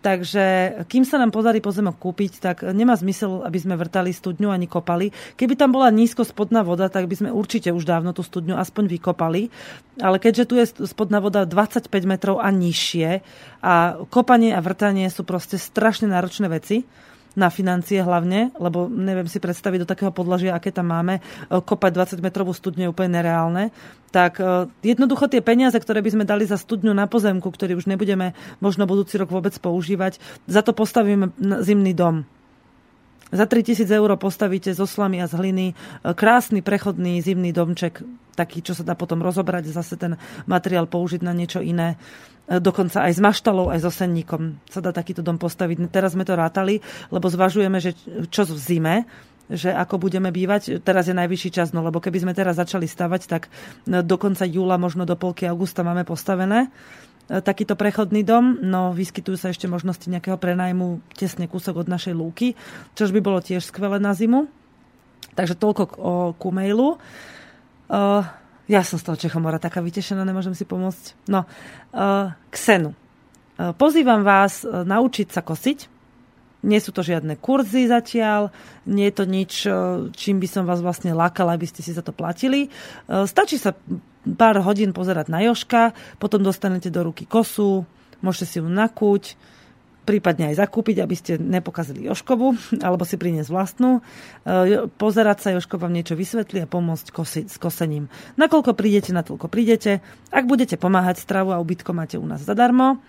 [0.05, 0.45] Takže
[0.85, 5.09] kým sa nám podarí pozemok kúpiť, tak nemá zmysel, aby sme vrtali studňu ani kopali.
[5.33, 8.85] Keby tam bola nízko spodná voda, tak by sme určite už dávno tú studňu aspoň
[8.85, 9.49] vykopali.
[9.97, 13.25] Ale keďže tu je spodná voda 25 metrov a nižšie
[13.65, 16.85] a kopanie a vrtanie sú proste strašne náročné veci,
[17.35, 21.21] na financie hlavne, lebo neviem si predstaviť do takého podlažia, aké tam máme, e,
[21.59, 23.75] kopať 20 metrovú studňu je úplne nereálne.
[24.09, 27.91] Tak e, jednoducho tie peniaze, ktoré by sme dali za studňu na pozemku, ktorý už
[27.91, 28.31] nebudeme
[28.63, 30.17] možno budúci rok vôbec používať,
[30.47, 32.23] za to postavíme zimný dom.
[33.33, 35.73] Za 3000 eur postavíte zo slamy a z hliny e,
[36.13, 38.05] krásny prechodný zimný domček,
[38.37, 40.13] taký, čo sa dá potom rozobrať, zase ten
[40.45, 41.97] materiál použiť na niečo iné.
[42.45, 45.89] E, dokonca aj s maštalou, aj so senníkom sa dá takýto dom postaviť.
[45.89, 47.97] Teraz sme to rátali, lebo zvažujeme, že
[48.29, 48.95] čo v zime,
[49.49, 50.81] že ako budeme bývať.
[50.81, 53.49] Teraz je najvyšší čas, no lebo keby sme teraz začali stavať, tak
[53.89, 56.69] e, do konca júla, možno do polky augusta máme postavené
[57.25, 62.53] takýto prechodný dom, no vyskytujú sa ešte možnosti nejakého prenajmu tesne kúsok od našej lúky,
[62.93, 64.45] čož by bolo tiež skvelé na zimu.
[65.33, 66.95] Takže toľko k, o, ku mailu.
[67.91, 68.23] Uh,
[68.71, 71.27] ja som z toho Čechomora taká vytešená, nemôžem si pomôcť.
[71.27, 72.95] No, uh, k senu.
[73.59, 75.91] Uh, pozývam vás naučiť sa kosiť.
[76.65, 78.49] Nie sú to žiadne kurzy zatiaľ,
[78.89, 79.51] nie je to nič,
[80.17, 82.73] čím by som vás vlastne lákala, aby ste si za to platili.
[83.05, 83.77] Stačí sa
[84.33, 87.85] pár hodín pozerať na Joška, potom dostanete do ruky kosu,
[88.25, 89.37] môžete si ju nakúť,
[90.05, 93.99] prípadne aj zakúpiť, aby ste nepokazili Joškovu, alebo si priniesť vlastnú.
[94.45, 98.07] E, pozerať sa, Joško vám niečo vysvetlí a pomôcť kosi, s kosením.
[98.37, 100.05] Nakoľko prídete, natoľko prídete.
[100.29, 103.01] Ak budete pomáhať, stravu a ubytko máte u nás zadarmo.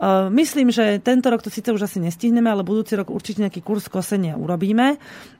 [0.00, 3.62] E, myslím, že tento rok to síce už asi nestihneme, ale budúci rok určite nejaký
[3.62, 4.98] kurz kosenia urobíme e,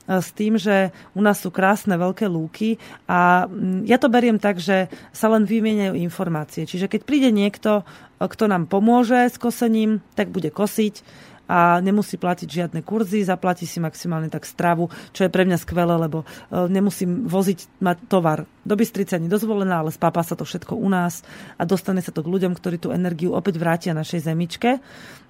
[0.09, 2.79] s tým, že u nás sú krásne veľké lúky
[3.11, 6.65] a mm, ja to beriem tak, že sa len vymieňajú informácie.
[6.71, 7.83] Čiže keď príde niekto,
[8.23, 11.03] kto nám pomôže s kosením, tak bude kosiť
[11.45, 15.93] a nemusí platiť žiadne kurzy, zaplatí si maximálne tak stravu, čo je pre mňa skvelé,
[15.93, 16.27] lebo e,
[16.73, 21.21] nemusím voziť mať tovar do Bystrice ani dozvolená, ale spápa sa to všetko u nás
[21.61, 24.81] a dostane sa to k ľuďom, ktorí tú energiu opäť vrátia našej zemičke, e,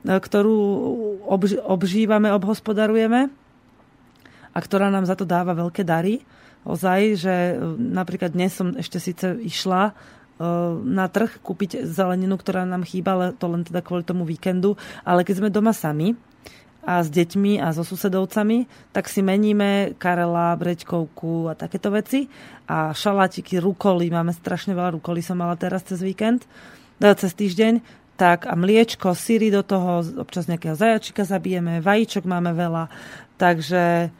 [0.06, 0.58] ktorú
[1.26, 3.30] obž- obžívame, obhospodarujeme
[4.54, 6.22] a ktorá nám za to dáva veľké dary.
[6.62, 9.92] Ozaj, že e, napríklad dnes som ešte síce išla
[10.82, 14.74] na trh kúpiť zeleninu, ktorá nám chýba, ale to len teda kvôli tomu víkendu.
[15.06, 16.18] Ale keď sme doma sami
[16.84, 22.28] a s deťmi a so susedovcami, tak si meníme karela, breďkovku a takéto veci.
[22.68, 26.44] A šalátiky, rukoly, máme strašne veľa rukoly, som mala teraz cez víkend,
[27.00, 27.80] e, cez týždeň,
[28.14, 32.86] tak a mliečko, syry do toho, občas nejakého zajačika zabijeme, vajíčok máme veľa,
[33.40, 34.14] takže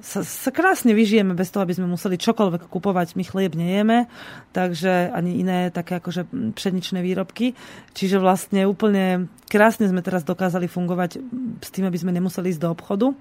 [0.00, 3.20] sa, sa krásne vyžijeme bez toho, aby sme museli čokoľvek kupovať.
[3.20, 4.08] My chlieb nejeme,
[4.56, 7.52] takže ani iné také akože pšeničné výrobky.
[7.92, 11.20] Čiže vlastne úplne krásne sme teraz dokázali fungovať
[11.60, 13.12] s tým, aby sme nemuseli ísť do obchodu.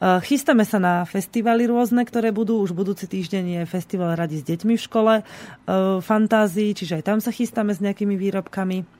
[0.00, 2.64] Chystáme sa na festivaly rôzne, ktoré budú.
[2.64, 5.14] Už budúci týždeň je festival Radi s deťmi v škole,
[6.00, 8.99] fantázii, čiže aj tam sa chystáme s nejakými výrobkami.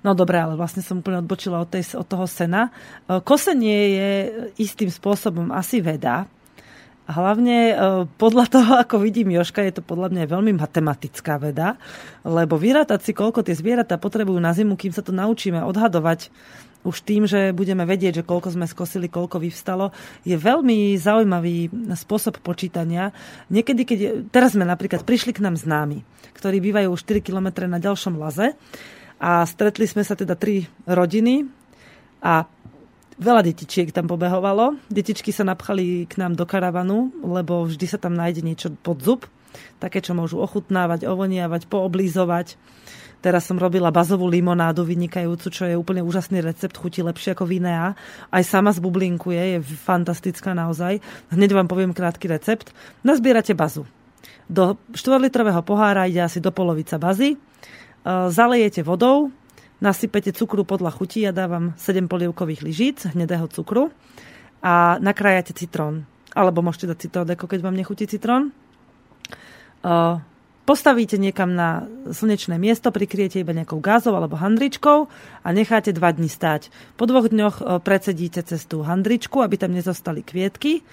[0.00, 2.72] No dobré, ale vlastne som úplne odbočila od, tej, od toho sena.
[3.04, 4.10] E, kosenie je
[4.56, 6.24] istým spôsobom asi veda.
[7.04, 7.74] Hlavne e,
[8.16, 11.76] podľa toho, ako vidím Joška, je to podľa mňa veľmi matematická veda,
[12.24, 16.32] lebo vyrátať si, koľko tie zvieratá potrebujú na zimu, kým sa to naučíme odhadovať
[16.80, 19.92] už tým, že budeme vedieť, že koľko sme skosili, koľko vyvstalo,
[20.24, 23.12] je veľmi zaujímavý spôsob počítania.
[23.52, 23.98] Niekedy, keď...
[24.32, 26.00] Teraz sme napríklad prišli k nám známi,
[26.40, 28.56] ktorí bývajú 4 km na ďalšom laze
[29.20, 31.44] a stretli sme sa teda tri rodiny
[32.24, 32.48] a
[33.20, 34.80] veľa detičiek tam pobehovalo.
[34.88, 39.28] Detičky sa napchali k nám do karavanu, lebo vždy sa tam nájde niečo pod zub.
[39.76, 42.56] Také, čo môžu ochutnávať, ovoniavať, pooblízovať.
[43.20, 47.92] Teraz som robila bazovú limonádu vynikajúcu, čo je úplne úžasný recept, chutí lepšie ako vinea.
[48.32, 51.04] Aj sama zbublinkuje, je fantastická naozaj.
[51.28, 52.72] Hneď vám poviem krátky recept.
[53.04, 53.84] Nazbierate bazu.
[54.48, 57.36] Do 4-litrového pohára ide asi do polovica bazy
[58.06, 59.32] zalejete vodou,
[59.80, 63.88] nasypete cukru podľa chuti, ja dávam 7 polievkových lyžíc hnedého cukru
[64.60, 66.04] a nakrájate citrón.
[66.36, 68.54] Alebo môžete dať citrodeko, keď vám nechutí citrón.
[69.80, 70.14] Eh,
[70.68, 75.08] postavíte niekam na slnečné miesto, prikriete iba nejakou gázou alebo handričkou
[75.42, 76.68] a necháte dva dní stáť.
[76.94, 80.84] Po dvoch dňoch eh, precedíte cez tú handričku, aby tam nezostali kvietky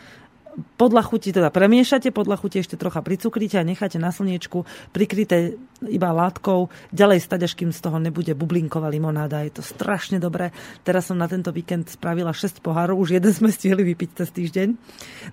[0.58, 5.54] podľa chuti teda premiešate, podľa chuti ešte trocha pricukríte a necháte na slniečku prikryté
[5.86, 9.46] iba látkou, ďalej stať, až kým z toho nebude bublinková limonáda.
[9.46, 10.50] Je to strašne dobré.
[10.82, 14.68] Teraz som na tento víkend spravila 6 pohárov, už jeden sme stihli vypiť cez týždeň.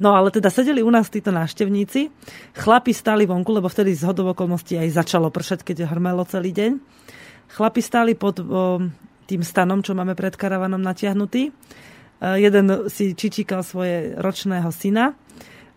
[0.04, 2.12] No ale teda sedeli u nás títo návštevníci,
[2.60, 6.72] chlapi stáli vonku, lebo vtedy z hodov okolností aj začalo pršať, keď hrmelo celý deň.
[7.56, 8.44] Chlapi stáli pod o,
[9.24, 11.48] tým stanom, čo máme pred karavanom natiahnutý
[12.40, 15.12] jeden si čičíkal svoje ročného syna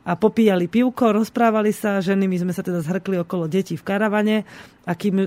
[0.07, 4.47] a popíjali pivko, rozprávali sa, ženy, my sme sa teda zhrkli okolo detí v karavane
[4.87, 5.19] a kým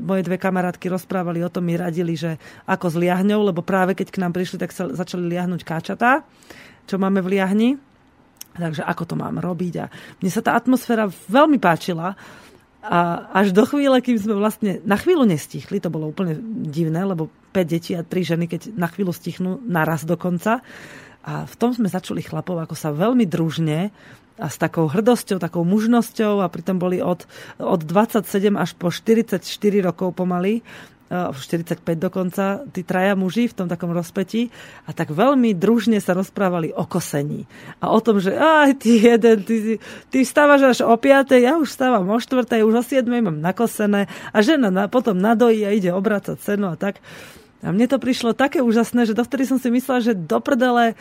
[0.00, 4.08] moje dve kamarátky rozprávali o tom, mi radili, že ako s liahňou, lebo práve keď
[4.08, 6.24] k nám prišli, tak sa začali liahnuť káčatá,
[6.88, 7.70] čo máme v liahni.
[8.54, 9.74] Takže ako to mám robiť?
[9.82, 9.90] A
[10.22, 12.14] mne sa tá atmosféra veľmi páčila,
[12.84, 16.36] a až do chvíle, kým sme vlastne na chvíľu nestichli, to bolo úplne
[16.68, 20.60] divné, lebo 5 detí a 3 ženy, keď na chvíľu stichnú, naraz dokonca.
[21.24, 23.88] A v tom sme začuli chlapov, ako sa veľmi družne
[24.36, 27.24] a s takou hrdosťou, takou mužnosťou a pritom boli od,
[27.56, 28.26] od 27
[28.58, 29.40] až po 44
[29.80, 30.60] rokov pomaly
[31.12, 34.48] 45 dokonca, tí traja muži v tom takom rozpetí
[34.88, 37.44] a tak veľmi družne sa rozprávali o kosení.
[37.78, 39.76] A o tom, že aj ty jeden, ty,
[40.08, 44.08] ty vstávaš až o 5, ja už vstávam o 4, už o 7 mám nakosené
[44.32, 47.04] a žena na, potom nadojí a ide obrácať cenu a tak.
[47.64, 50.96] A mne to prišlo také úžasné, že dovtedy som si myslela, že do prdele,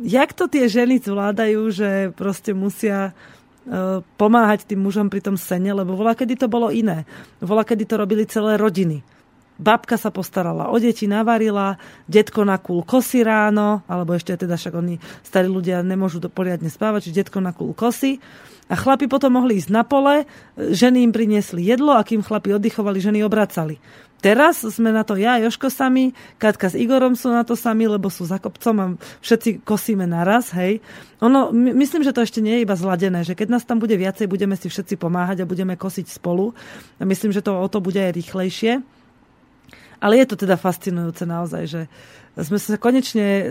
[0.00, 3.12] jak to tie ženy zvládajú, že proste musia
[3.64, 7.04] e, pomáhať tým mužom pri tom sene, lebo volá, kedy to bolo iné.
[7.40, 9.15] Volá, kedy to robili celé rodiny
[9.56, 15.00] babka sa postarala o deti, navarila, detko nakul kosy ráno, alebo ešte teda však oni,
[15.24, 18.20] starí ľudia, nemôžu to poriadne spávať, čiže detko nakul kosy.
[18.66, 20.26] A chlapi potom mohli ísť na pole,
[20.58, 23.78] ženy im priniesli jedlo a kým chlapi oddychovali, ženy obracali.
[24.16, 28.08] Teraz sme na to ja, Joško sami, Katka s Igorom sú na to sami, lebo
[28.10, 28.86] sú za kopcom a
[29.22, 30.80] všetci kosíme naraz, hej.
[31.22, 33.94] Ono, my, myslím, že to ešte nie je iba zladené, že keď nás tam bude
[33.94, 36.56] viacej, budeme si všetci pomáhať a budeme kosiť spolu.
[36.98, 38.95] A myslím, že to o to bude aj rýchlejšie.
[40.00, 41.82] Ale je to teda fascinujúce naozaj, že
[42.36, 43.44] sme sa konečne e,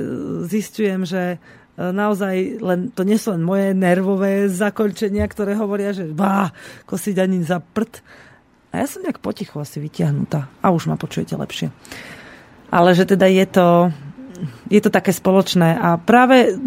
[0.46, 1.38] zistujem, že e,
[1.78, 6.54] naozaj len, to nie sú len moje nervové zakončenia, ktoré hovoria, že bá,
[6.86, 8.06] kosiť ani za prd.
[8.76, 10.52] A ja som nejak potichu asi vytiahnutá.
[10.62, 11.74] A už ma počujete lepšie.
[12.70, 13.68] Ale že teda je to,
[14.69, 16.58] je to také spoločné a práve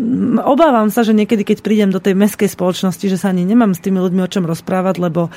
[0.43, 3.83] obávam sa, že niekedy, keď prídem do tej meskej spoločnosti, že sa ani nemám s
[3.83, 5.29] tými ľuďmi o čom rozprávať, lebo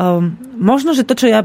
[0.00, 1.44] um, možno, že to, čo ja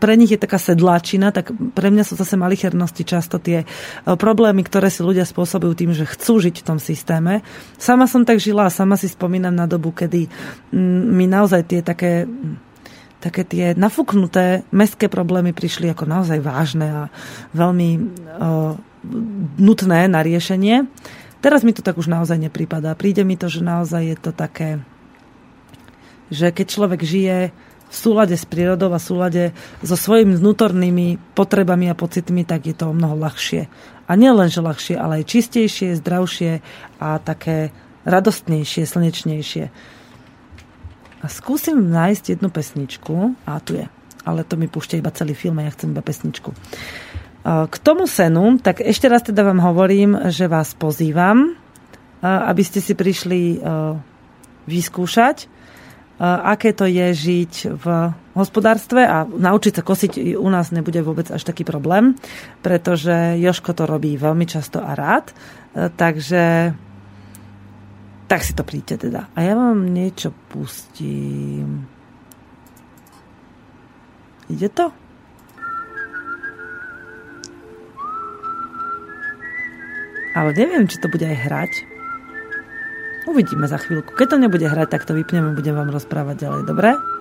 [0.00, 4.64] pre nich je taká sedláčina, tak pre mňa sú zase malichernosti často tie uh, problémy,
[4.64, 7.44] ktoré si ľudia spôsobujú tým, že chcú žiť v tom systéme.
[7.76, 10.28] Sama som tak žila a sama si spomínam na dobu, kedy
[11.12, 12.24] mi naozaj tie také
[13.16, 17.02] také tie nafúknuté mestské problémy prišli ako naozaj vážne a
[17.56, 18.76] veľmi uh,
[19.58, 20.86] nutné na riešenie.
[21.44, 22.96] Teraz mi to tak už naozaj nepripadá.
[22.98, 24.82] Príde mi to, že naozaj je to také,
[26.32, 27.36] že keď človek žije
[27.86, 29.44] v súlade s prírodou a v súlade
[29.78, 33.70] so svojimi vnútornými potrebami a pocitmi, tak je to o mnoho ľahšie.
[34.06, 36.62] A nie len, že ľahšie, ale aj čistejšie, zdravšie
[36.98, 37.70] a také
[38.06, 39.64] radostnejšie, slnečnejšie.
[41.22, 43.34] A skúsim nájsť jednu pesničku.
[43.46, 43.86] A tu je.
[44.26, 46.54] Ale to mi púšťa iba celý film a ja chcem iba pesničku.
[47.46, 51.54] K tomu senu, tak ešte raz teda vám hovorím, že vás pozývam,
[52.18, 53.62] aby ste si prišli
[54.66, 55.46] vyskúšať,
[56.18, 57.86] aké to je žiť v
[58.34, 62.18] hospodárstve a naučiť sa kosiť u nás nebude vôbec až taký problém,
[62.66, 65.30] pretože Joško to robí veľmi často a rád.
[65.76, 66.74] Takže
[68.26, 69.30] tak si to príďte teda.
[69.38, 71.86] A ja vám niečo pustím.
[74.50, 75.05] Ide to?
[80.36, 81.72] Ale neviem, či to bude aj hrať.
[83.24, 84.12] Uvidíme za chvíľku.
[84.12, 86.62] Keď to nebude hrať, tak to vypneme, budem vám rozprávať ďalej.
[86.68, 87.15] Dobre?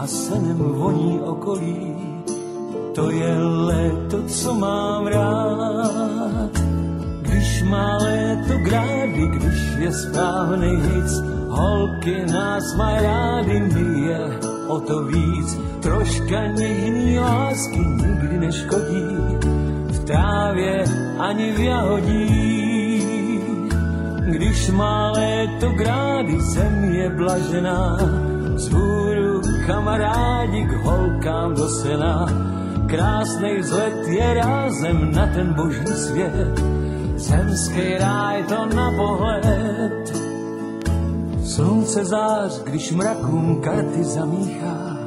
[0.00, 1.96] A senem voní okolí.
[2.94, 6.52] To je léto, co mám rád.
[7.22, 11.12] Když má léto grády, když je správný hic,
[11.48, 14.22] holky nás mají rády, my je
[14.68, 15.58] o to víc.
[15.80, 19.04] Troška něžný lásky nikdy neškodí,
[19.92, 20.84] v trávě
[21.18, 22.60] ani v jahodí
[24.30, 27.96] když má léto grády, zem je blažená.
[28.54, 29.09] Vzhůru
[29.70, 32.26] kamarádi k holkám do sena.
[32.90, 36.58] Krásnej vzlet je rázem na ten boží svět.
[37.14, 40.04] Zemský ráj to na pohled.
[41.46, 44.98] Slunce zář, když mrakům karty zamíchá.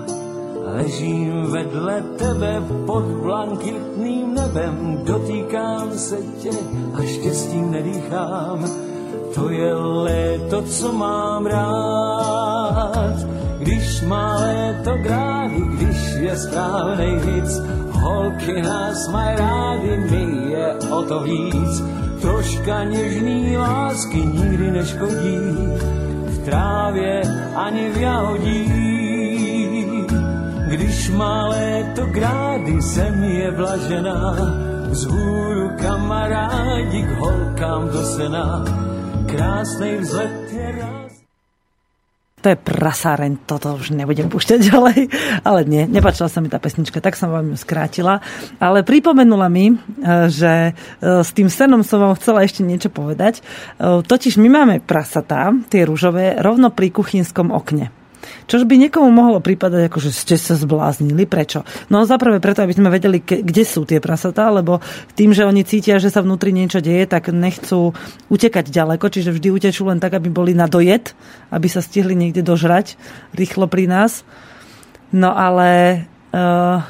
[0.64, 6.56] Ležím vedle tebe pod blankitným nebem, dotýkám se tě
[6.94, 8.66] a štěstím nedýchám
[9.36, 13.43] to je léto, co mám rád.
[13.64, 17.50] Když má léto grády, když je správnej hic,
[17.92, 21.84] holky nás mají rády, my je o to víc.
[22.22, 25.40] Troška něžný lásky nikdy neškodí,
[26.28, 27.22] v trávě
[27.56, 28.64] ani v jahodí.
[30.68, 34.36] Když má léto grády, zem je blažená,
[34.90, 38.66] vzhůru kamarádi k holkám do sena
[39.26, 40.43] krásnej vzlet.
[42.44, 45.00] To je prasáreň, toto už nebudem púšťať ďalej.
[45.48, 48.20] Ale nie, nepačila sa mi tá pesnička, tak som vám ju skrátila.
[48.60, 49.76] Ale pripomenula mi, e,
[50.28, 53.40] že e, s tým senom som vám chcela ešte niečo povedať.
[53.40, 58.03] E, totiž my máme prasatá, tie rúžové, rovno pri kuchynskom okne.
[58.46, 61.24] Čož by niekomu mohlo prípadať, ako že ste sa zbláznili.
[61.24, 61.64] Prečo?
[61.88, 64.84] No zaprvé preto, aby sme vedeli, kde sú tie prasatá, lebo
[65.16, 67.96] tým, že oni cítia, že sa vnútri niečo deje, tak nechcú
[68.28, 71.16] utekať ďaleko, čiže vždy utečú len tak, aby boli na dojed,
[71.52, 72.96] aby sa stihli niekde dožrať
[73.36, 74.28] rýchlo pri nás.
[75.14, 76.82] No ale uh,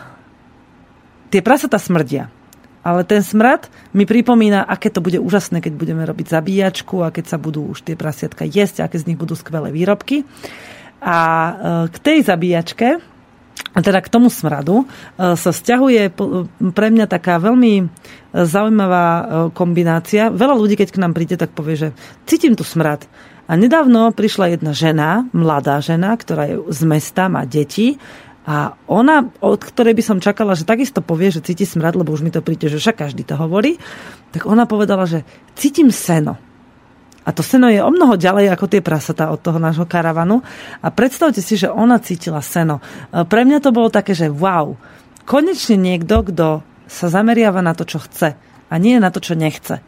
[1.30, 2.32] tie prasatá smrdia.
[2.84, 7.26] Ale ten smrad mi pripomína, aké to bude úžasné, keď budeme robiť zabíjačku a keď
[7.32, 10.28] sa budú už tie prasiatka jesť, aké z nich budú skvelé výrobky.
[11.04, 11.51] A e,
[11.91, 13.04] k tej zabíjačke,
[13.74, 16.16] teda k tomu smradu, e, sa stiahuje
[16.72, 17.86] pre mňa taká veľmi e,
[18.32, 19.08] zaujímavá
[19.51, 20.32] kombinácia.
[20.32, 21.89] Veľa ľudí, keď k nám príde, tak povie, že
[22.24, 23.04] cítim tu smrad.
[23.43, 27.99] A nedávno prišla jedna žena, mladá žena, ktorá je z mesta, má deti
[28.43, 32.28] a ona, od ktorej by som čakala, že takisto povie, že cíti smrad, lebo už
[32.28, 33.80] mi to príde, že však každý to hovorí,
[34.36, 35.24] tak ona povedala, že
[35.56, 36.36] cítim seno.
[37.24, 40.43] A to seno je o mnoho ďalej ako tie prasatá od toho nášho karavanu.
[40.84, 42.84] A predstavte si, že ona cítila seno.
[43.09, 44.76] E, pre mňa to bolo také, že wow,
[45.24, 46.47] konečne niekto, kto
[46.88, 48.36] sa zameriava na to, čo chce
[48.67, 49.80] a nie na to, čo nechce.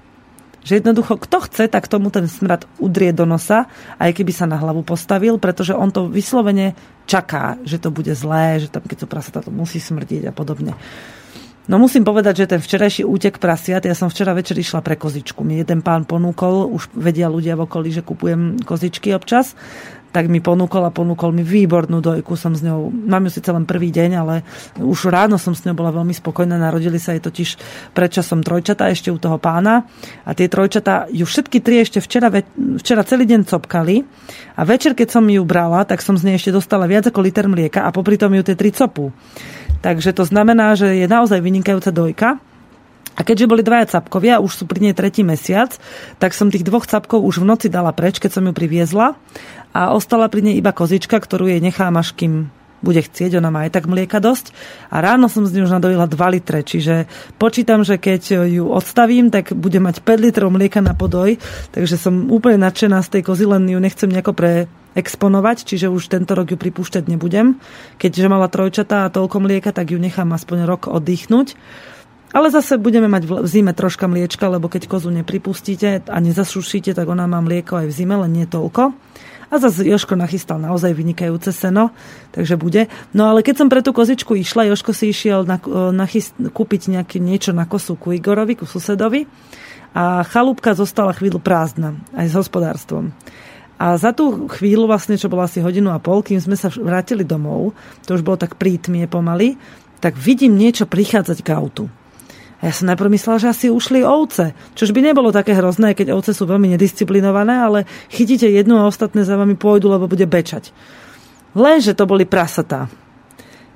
[0.65, 3.69] Že jednoducho, kto chce, tak tomu ten smrad udrie do nosa,
[4.01, 6.73] aj keby sa na hlavu postavil, pretože on to vyslovene
[7.05, 10.73] čaká, že to bude zlé, že tam, keď to prasatá, to musí smrdiť a podobne.
[11.65, 15.41] No musím povedať, že ten včerajší útek prasiat, ja som včera večer išla pre kozičku.
[15.41, 19.57] Mi jeden pán ponúkol, už vedia ľudia v okolí, že kupujem kozičky občas,
[20.15, 22.39] tak mi ponúkol a ponúkol mi výbornú dojku.
[22.39, 24.47] Som s ňou, mám ju síce len prvý deň, ale
[24.79, 26.55] už ráno som s ňou bola veľmi spokojná.
[26.55, 27.59] Narodili sa jej totiž
[27.91, 29.83] predčasom trojčata ešte u toho pána.
[30.23, 32.31] A tie trojčata ju všetky tri ešte včera,
[32.79, 34.07] včera celý deň copkali.
[34.55, 37.51] A večer, keď som ju brala, tak som z nej ešte dostala viac ako liter
[37.51, 39.11] mlieka a popri tom ju tie tri copu.
[39.79, 42.29] Takže to znamená, že je naozaj vynikajúca dojka.
[43.15, 45.71] A keďže boli dvaja capkovia, už sú pri nej tretí mesiac,
[46.19, 49.15] tak som tých dvoch capkov už v noci dala preč, keď som ju priviezla
[49.71, 52.51] a ostala pri nej iba kozička, ktorú jej nechám až kým
[52.85, 54.53] bude chcieť, ona má aj tak mlieka dosť.
[54.93, 57.09] A ráno som z nej už nadojila 2 litre, čiže
[57.41, 61.41] počítam, že keď ju odstavím, tak bude mať 5 litrov mlieka na podoj,
[61.73, 64.51] takže som úplne nadšená z tej kozy, len ju nechcem nejako pre
[64.95, 67.59] exponovať, čiže už tento rok ju pripúšťať nebudem.
[67.99, 71.57] Keďže mala trojčatá a toľko mlieka, tak ju nechám aspoň rok oddychnúť.
[72.35, 77.07] Ale zase budeme mať v zime troška mliečka, lebo keď kozu nepripustíte a nezasušíte, tak
[77.07, 78.91] ona má mlieko aj v zime, len nie toľko.
[79.55, 81.95] A zase Joško nachystal naozaj vynikajúce seno,
[82.35, 82.91] takže bude.
[83.15, 85.63] No ale keď som pre tú kozičku išla, Joško si išiel na,
[85.95, 89.23] nachyst, kúpiť nejaké, niečo na kosu ku Igorovi, ku susedovi
[89.95, 93.15] a chalúbka zostala chvíľu prázdna, aj s hospodárstvom.
[93.79, 97.23] A za tú chvíľu, vlastne, čo bola asi hodinu a pol, kým sme sa vrátili
[97.23, 97.71] domov,
[98.03, 99.55] to už bolo tak prítmie pomaly,
[100.03, 101.87] tak vidím niečo prichádzať k autu.
[102.65, 104.57] Ja som najprv myslela, že asi ušli ovce.
[104.73, 109.21] Čož by nebolo také hrozné, keď ovce sú veľmi nedisciplinované, ale chytíte jednu a ostatné
[109.21, 110.73] za vami pôjdu, lebo bude bečať.
[111.53, 112.89] Lenže to boli prasatá.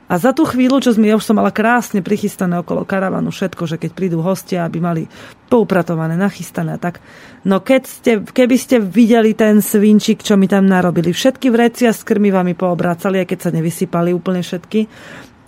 [0.09, 3.69] A za tú chvíľu, čo sme, ja už som mala krásne prichystané okolo karavanu všetko,
[3.69, 5.05] že keď prídu hostia, aby mali
[5.53, 6.97] poupratované, nachystané tak.
[7.45, 12.01] No keď ste, keby ste videli ten svinčík, čo mi tam narobili, všetky vrecia s
[12.01, 14.89] krmivami poobracali, aj keď sa nevysypali úplne všetky,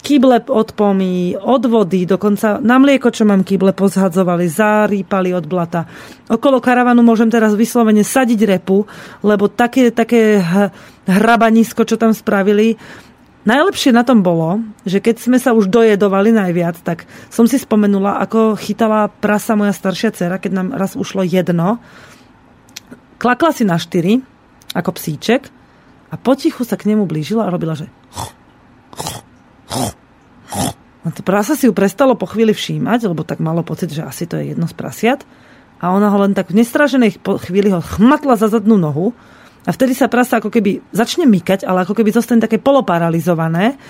[0.02, 5.86] kyble od pomy, od vody, dokonca na mlieko, čo mám kyble, pozhadzovali, zarýpali od blata.
[6.28, 8.84] Okolo karavanu môžem teraz vyslovene sadiť repu,
[9.22, 10.42] lebo také, také
[11.06, 12.76] hrabanisko, čo tam spravili,
[13.42, 18.22] Najlepšie na tom bolo, že keď sme sa už dojedovali najviac, tak som si spomenula,
[18.22, 21.82] ako chytala prasa moja staršia dcera, keď nám raz ušlo jedno.
[23.18, 24.22] Klakla si na štyri,
[24.78, 25.50] ako psíček,
[26.14, 27.90] a potichu sa k nemu blížila a robila, že
[31.02, 34.30] No to prasa si ju prestalo po chvíli všímať, lebo tak malo pocit, že asi
[34.30, 35.26] to je jedno z prasiat.
[35.82, 39.18] A ona ho len tak v nestraženej chvíli ho chmatla za zadnú nohu
[39.66, 43.82] a vtedy sa prasa ako keby začne mykať, ale ako keby zostane také poloparalizované.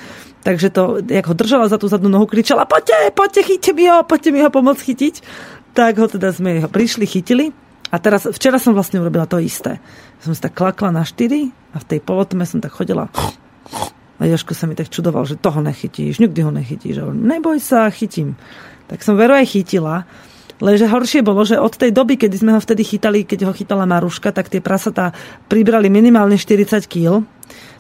[0.41, 4.07] Takže to, jak ho držala za tú zadnú nohu, kričala, poďte, poďte, chyťte mi ho,
[4.07, 5.15] poďte mi ho pomôcť chytiť.
[5.75, 7.51] Tak ho teda sme ho prišli, chytili.
[7.91, 9.83] A teraz, včera som vlastne urobila to isté.
[10.23, 13.11] Som si tak klakla na štyri a v tej polotme som tak chodila
[14.21, 17.01] a Joško sa mi tak čudoval, že toho nechytíš, nikdy ho nechytíš.
[17.01, 18.37] A neboj sa, chytím.
[18.85, 20.05] Tak som veru aj chytila.
[20.61, 23.89] Lenže horšie bolo, že od tej doby, kedy sme ho vtedy chytali, keď ho chytala
[23.89, 25.09] Maruška, tak tie prasatá
[25.49, 27.25] pribrali minimálne 40 kg.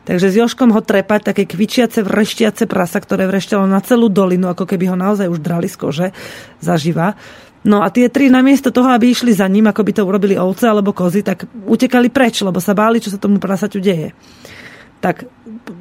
[0.01, 4.65] Takže s Joškom ho trepať, také kvičiace, vreštiace prasa, ktoré vrešťalo na celú dolinu, ako
[4.65, 6.07] keby ho naozaj už drali z kože
[6.57, 7.13] zaživa.
[7.61, 10.65] No a tie tri namiesto toho, aby išli za ním, ako by to urobili ovce
[10.65, 14.17] alebo kozy, tak utekali preč, lebo sa báli, čo sa tomu prasaťu deje.
[15.01, 15.25] Tak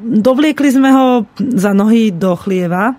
[0.01, 1.07] dovliekli sme ho
[1.37, 2.97] za nohy do chlieva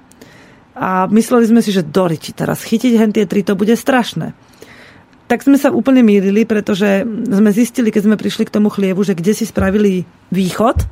[0.77, 4.31] a mysleli sme si, že doriči teraz chytiť hen tie tri, to bude strašné.
[5.27, 9.15] Tak sme sa úplne mýlili, pretože sme zistili, keď sme prišli k tomu chlievu, že
[9.15, 10.83] kde si spravili východ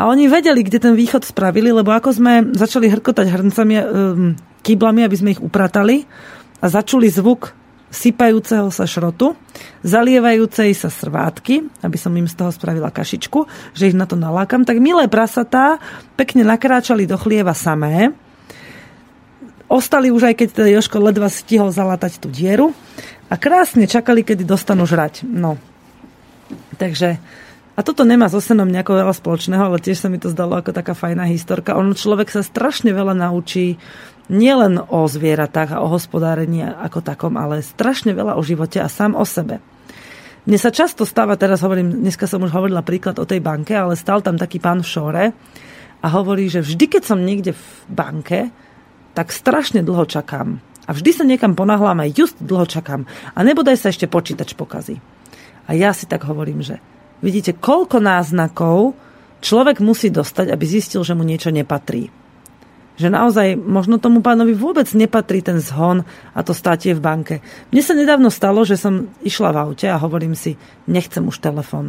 [0.00, 3.84] a oni vedeli, kde ten východ spravili, lebo ako sme začali hrkotať hrncami, um,
[4.64, 6.08] kýblami, aby sme ich upratali
[6.58, 7.61] a začuli zvuk
[7.92, 9.36] sypajúceho sa šrotu,
[9.84, 13.44] zalievajúcej sa srvátky, aby som im z toho spravila kašičku,
[13.76, 15.76] že ich na to nalákam, tak milé prasatá
[16.16, 18.16] pekne nakráčali do chlieva samé.
[19.68, 22.72] Ostali už aj keď teda Joško ledva stihol zalatať tú dieru
[23.28, 25.28] a krásne čakali, kedy dostanú žrať.
[25.28, 25.60] No.
[26.76, 27.20] Takže
[27.72, 30.76] a toto nemá so senom nejako veľa spoločného, ale tiež sa mi to zdalo ako
[30.76, 31.72] taká fajná historka.
[31.72, 33.80] On človek sa strašne veľa naučí
[34.32, 39.12] nielen o zvieratách a o hospodárení ako takom, ale strašne veľa o živote a sám
[39.12, 39.60] o sebe.
[40.42, 43.94] Mne sa často stáva, teraz hovorím, dneska som už hovorila príklad o tej banke, ale
[43.94, 45.24] stal tam taký pán v šore
[46.02, 48.50] a hovorí, že vždy, keď som niekde v banke,
[49.14, 50.58] tak strašne dlho čakám.
[50.82, 53.06] A vždy sa niekam ponahlám a just dlho čakám.
[53.36, 54.98] A nebodaj sa ešte počítač pokazí.
[55.70, 56.82] A ja si tak hovorím, že
[57.22, 58.98] vidíte, koľko náznakov
[59.38, 62.21] človek musí dostať, aby zistil, že mu niečo nepatrí
[62.96, 66.04] že naozaj možno tomu pánovi vôbec nepatrí ten zhon
[66.36, 67.34] a to státie v banke.
[67.72, 71.88] Mne sa nedávno stalo, že som išla v aute a hovorím si, nechcem už telefon.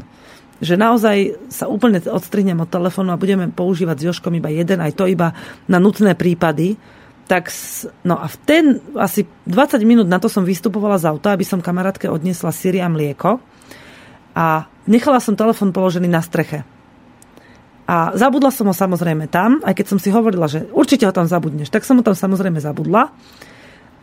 [0.64, 1.18] Že naozaj
[1.51, 5.36] sa úplne odstrihnem od telefónu a budeme používať s Joškom iba jeden, aj to iba
[5.68, 6.80] na nutné prípady.
[7.28, 7.51] Tak,
[8.04, 8.64] no a v ten
[8.95, 12.88] asi 20 minút na to som vystupovala z auta, aby som kamarátke odniesla syri a
[12.88, 13.39] mlieko.
[14.34, 16.64] A nechala som telefon položený na streche.
[17.84, 21.27] A zabudla som ho samozrejme tam, aj keď som si hovorila, že určite ho tam
[21.27, 23.11] zabudneš, tak som ho tam samozrejme zabudla.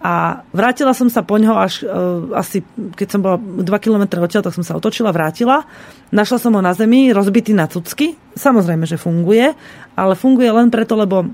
[0.01, 2.65] A vrátila som sa po ňoho až uh, asi,
[2.97, 5.69] keď som bola 2 km odtiaľ, tak som sa otočila, vrátila.
[6.09, 8.17] Našla som ho na zemi, rozbitý na cucky.
[8.33, 9.53] Samozrejme, že funguje,
[9.97, 11.29] ale funguje len preto, lebo,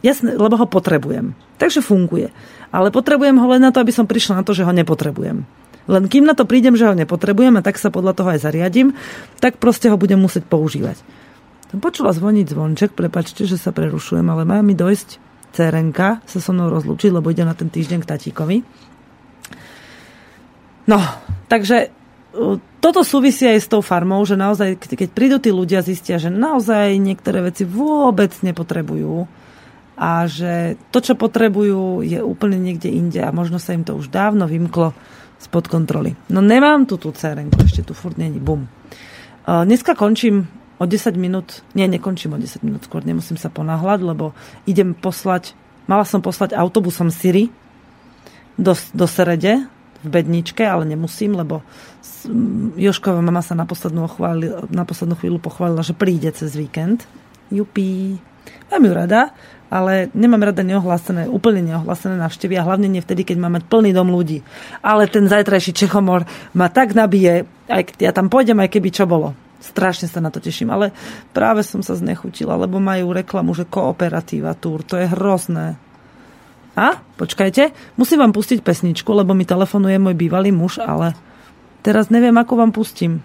[0.00, 1.36] jasne, lebo ho potrebujem.
[1.60, 2.32] Takže funguje.
[2.72, 5.44] Ale potrebujem ho len na to, aby som prišla na to, že ho nepotrebujem.
[5.84, 8.96] Len kým na to prídem, že ho nepotrebujem a tak sa podľa toho aj zariadím,
[9.44, 10.96] tak proste ho budem musieť používať.
[11.74, 15.18] Som počula zvoniť zvonček, prepačte, že sa prerušujem, ale má mi dojsť
[15.50, 18.56] cerenka sa so mnou rozlúčiť, lebo ide na ten týždeň k tatíkovi.
[20.86, 21.02] No,
[21.50, 21.90] takže
[22.78, 26.94] toto súvisí aj s tou farmou, že naozaj, keď prídu tí ľudia, zistia, že naozaj
[27.02, 29.26] niektoré veci vôbec nepotrebujú
[29.98, 34.14] a že to, čo potrebujú, je úplne niekde inde a možno sa im to už
[34.14, 34.94] dávno vymklo
[35.42, 36.14] spod kontroly.
[36.30, 38.70] No nemám tu tú cerenku, ešte tu furt není, bum.
[39.42, 40.46] Dneska končím
[40.78, 44.34] o 10 minút, nie, nekončím o 10 minút, skôr nemusím sa ponáhľať, lebo
[44.66, 45.54] idem poslať,
[45.86, 47.50] mala som poslať autobusom Siri
[48.58, 49.70] do, do Serede,
[50.04, 51.64] v bedničke, ale nemusím, lebo
[52.76, 57.08] Jošková mama sa na poslednú, chváli, na poslednú chvíľu pochválila, že príde cez víkend.
[57.48, 58.20] Jupí.
[58.68, 59.32] Mám ju rada,
[59.72, 64.12] ale nemám rada neohlásené, úplne neohlásené návštevy a hlavne nie vtedy, keď máme plný dom
[64.12, 64.44] ľudí.
[64.84, 69.32] Ale ten zajtrajší Čechomor ma tak nabije, aj ja tam pôjdem, aj keby čo bolo.
[69.64, 70.92] Strašne sa na to teším, ale
[71.32, 74.84] práve som sa znechutila, lebo majú reklamu, že kooperatíva túr.
[74.84, 75.80] To je hrozné.
[76.76, 77.00] A?
[77.16, 81.16] Počkajte, musím vám pustiť pesničku, lebo mi telefonuje môj bývalý muž, ale
[81.80, 83.24] teraz neviem, ako vám pustím.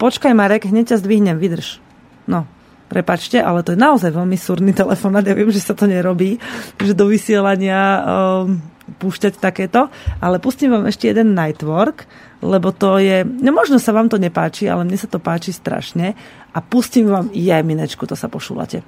[0.00, 1.82] Počkaj, Marek, hneď ťa zdvihnem, vydrž.
[2.24, 2.48] No,
[2.88, 5.26] prepačte, ale to je naozaj veľmi surný telefonát.
[5.26, 6.38] Ja viem, že sa to nerobí,
[6.80, 9.90] že do vysielania um, púšťať takéto,
[10.22, 12.06] ale pustím vám ešte jeden Nightwork,
[12.40, 16.14] lebo to je, no možno sa vám to nepáči, ale mne sa to páči strašne
[16.54, 18.86] a pustím vám, je minečku, to sa pošúlate.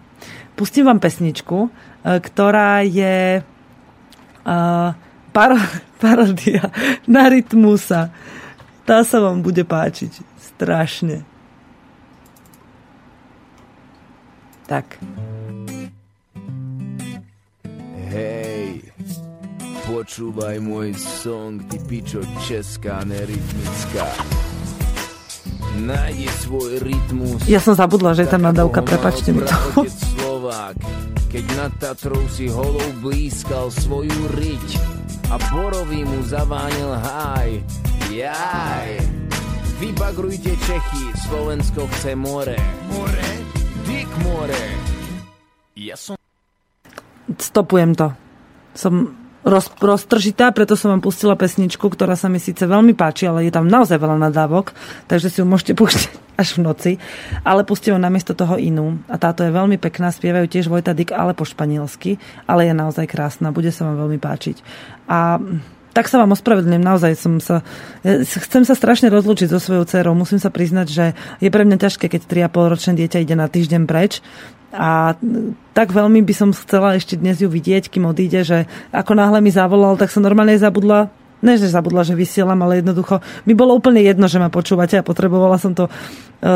[0.54, 1.70] Pustím vám pesničku, e,
[2.18, 4.90] ktorá je uh,
[5.32, 5.58] paro,
[6.02, 6.70] parodia
[7.06, 8.10] na rytmusa.
[8.88, 11.22] Tá sa vám bude páčiť strašne.
[14.68, 15.00] Tak.
[19.88, 24.04] Počúvaj môj song, ty pičo česká, nerytmická.
[25.80, 27.40] Nájdi svoj rytmus.
[27.48, 29.56] Ja som zabudla, že je tam nadávka, prepačte mi to.
[29.88, 30.76] Slovák,
[31.32, 34.68] keď nad Tatrou si holou blízkal svoju riť
[35.32, 37.64] a borový mu zavánil háj.
[38.12, 38.90] Jaj.
[39.80, 42.58] Vybagrujte Čechy, Slovensko chce more.
[42.92, 43.28] More?
[43.88, 44.62] Dick more.
[45.78, 46.18] Ja som
[47.38, 48.12] stopujem to.
[48.74, 53.48] Som roz, roztržitá, preto som vám pustila pesničku, ktorá sa mi síce veľmi páči, ale
[53.48, 54.76] je tam naozaj veľa nadávok,
[55.08, 56.04] takže si ju môžete púšťať
[56.42, 56.92] až v noci,
[57.42, 59.00] ale pustím namiesto toho inú.
[59.10, 63.10] A táto je veľmi pekná, spievajú tiež Vojta Dick, ale po španielsky, ale je naozaj
[63.10, 64.56] krásna, bude sa vám veľmi páčiť.
[65.10, 65.42] A
[65.98, 67.66] tak sa vám ospravedlňujem, naozaj som sa,
[68.22, 70.14] chcem sa strašne rozlúčiť so svojou dcerou.
[70.14, 71.04] Musím sa priznať, že
[71.42, 72.22] je pre mňa ťažké, keď
[72.54, 74.22] 3,5 ročné dieťa ide na týždeň preč,
[74.68, 75.16] a
[75.72, 78.58] tak veľmi by som chcela ešte dnes ju vidieť, kým odíde, že
[78.92, 81.08] ako náhle mi zavolal, tak som normálne zabudla
[81.42, 85.06] ne, že zabudla, že vysielam, ale jednoducho mi bolo úplne jedno, že ma počúvate a
[85.06, 85.90] potrebovala som to e,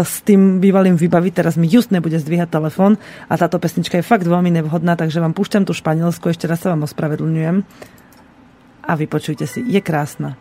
[0.03, 1.33] s tým bývalým vybaviť.
[1.39, 2.99] Teraz mi just nebude zdvíhať telefón
[3.31, 6.75] a táto pesnička je fakt veľmi nevhodná, takže vám púšťam tú španielsku, ešte raz sa
[6.75, 7.63] vám ospravedlňujem
[8.83, 10.35] a vypočujte si, je krásna.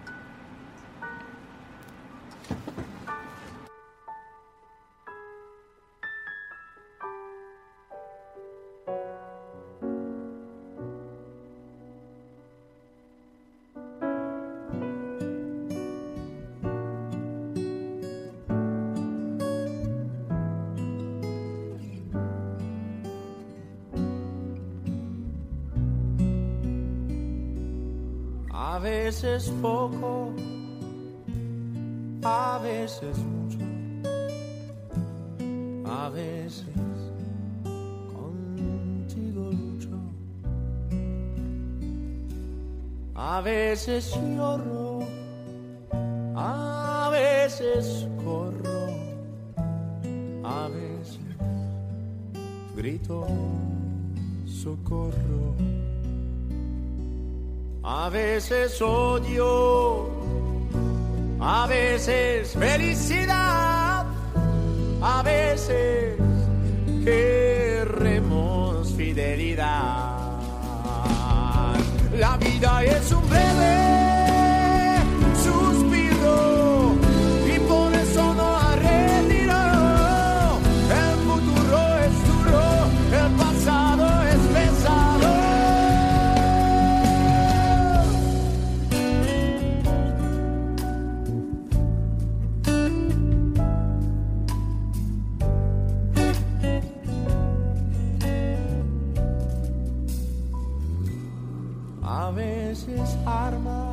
[102.14, 103.90] A veces arma,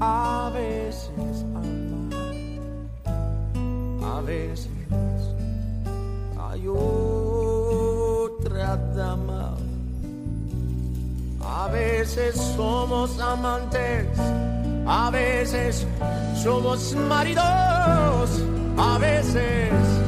[0.00, 2.20] a veces ama,
[4.16, 4.68] a veces
[6.38, 7.96] hay otra
[8.94, 9.56] dama.
[11.42, 14.16] A veces somos amantes,
[14.86, 15.84] a veces
[16.40, 18.44] somos maridos,
[18.78, 20.03] a veces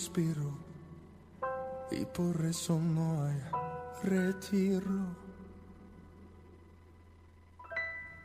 [0.00, 0.50] suspiro
[1.90, 3.38] y por eso no hay
[4.02, 5.14] retiro.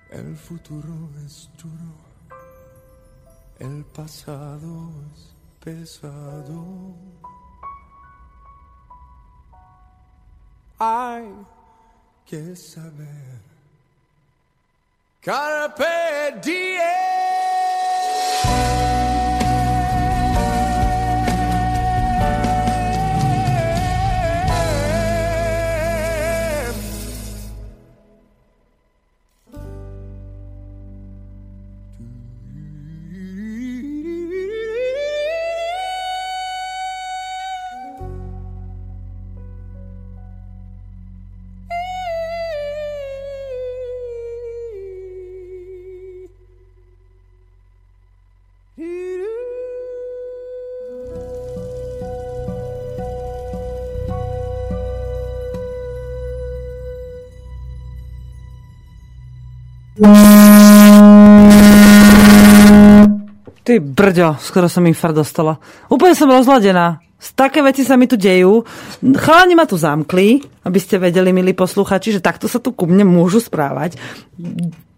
[0.10, 1.96] El futuro es duro,
[3.60, 6.96] el pasado es pesado.
[10.80, 11.26] Hay
[12.26, 13.42] que saber.
[15.22, 15.96] Carpe.
[59.96, 60.04] Ty
[63.80, 65.56] brďo, skoro som infarkt dostala.
[65.88, 67.00] Úplne som rozladená.
[67.32, 68.68] Také veci sa mi tu dejú.
[69.00, 73.08] Chalani ma tu zamkli, aby ste vedeli, milí posluchači, že takto sa tu ku mne
[73.08, 73.96] môžu správať.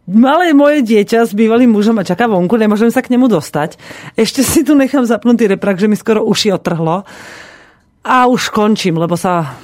[0.09, 3.77] Malé moje dieťa s bývalým mužom a čaká vonku, nemôžem sa k nemu dostať.
[4.17, 7.05] Ešte si tu nechám zapnutý reprak, že mi skoro uši otrhlo.
[8.01, 9.61] A už končím, lebo sa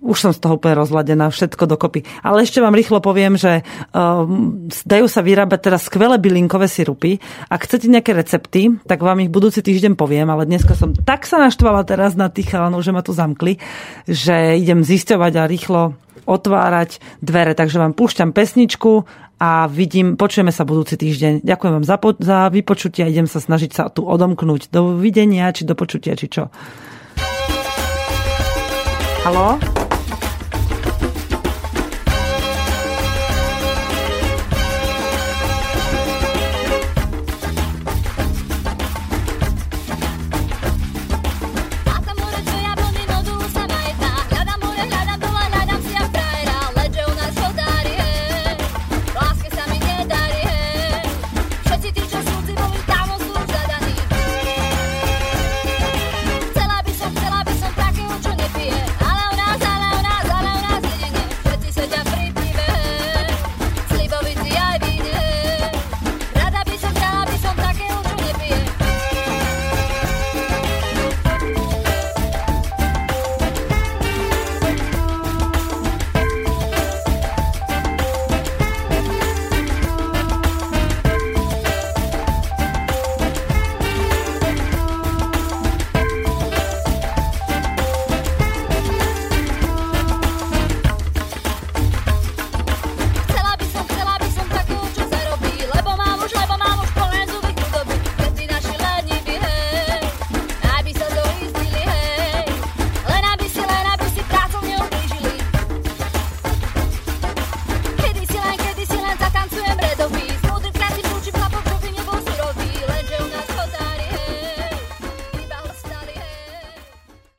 [0.00, 2.06] už som z toho úplne rozladená, všetko dokopy.
[2.22, 7.18] Ale ešte vám rýchlo poviem, že um, dajú sa vyrábať teraz skvelé bylinkové sirupy.
[7.50, 11.42] Ak chcete nejaké recepty, tak vám ich budúci týždeň poviem, ale dneska som tak sa
[11.42, 13.58] naštvala teraz na tých chalanov, že ma tu zamkli,
[14.06, 15.82] že idem zisťovať a rýchlo
[16.28, 17.56] otvárať dvere.
[17.56, 21.46] Takže vám púšťam pesničku a vidím, počujeme sa budúci týždeň.
[21.46, 24.68] Ďakujem vám za, po, za vypočutie a idem sa snažiť sa tu odomknúť.
[24.68, 26.50] Do videnia, či do počutia, či čo.
[29.22, 29.77] Halo?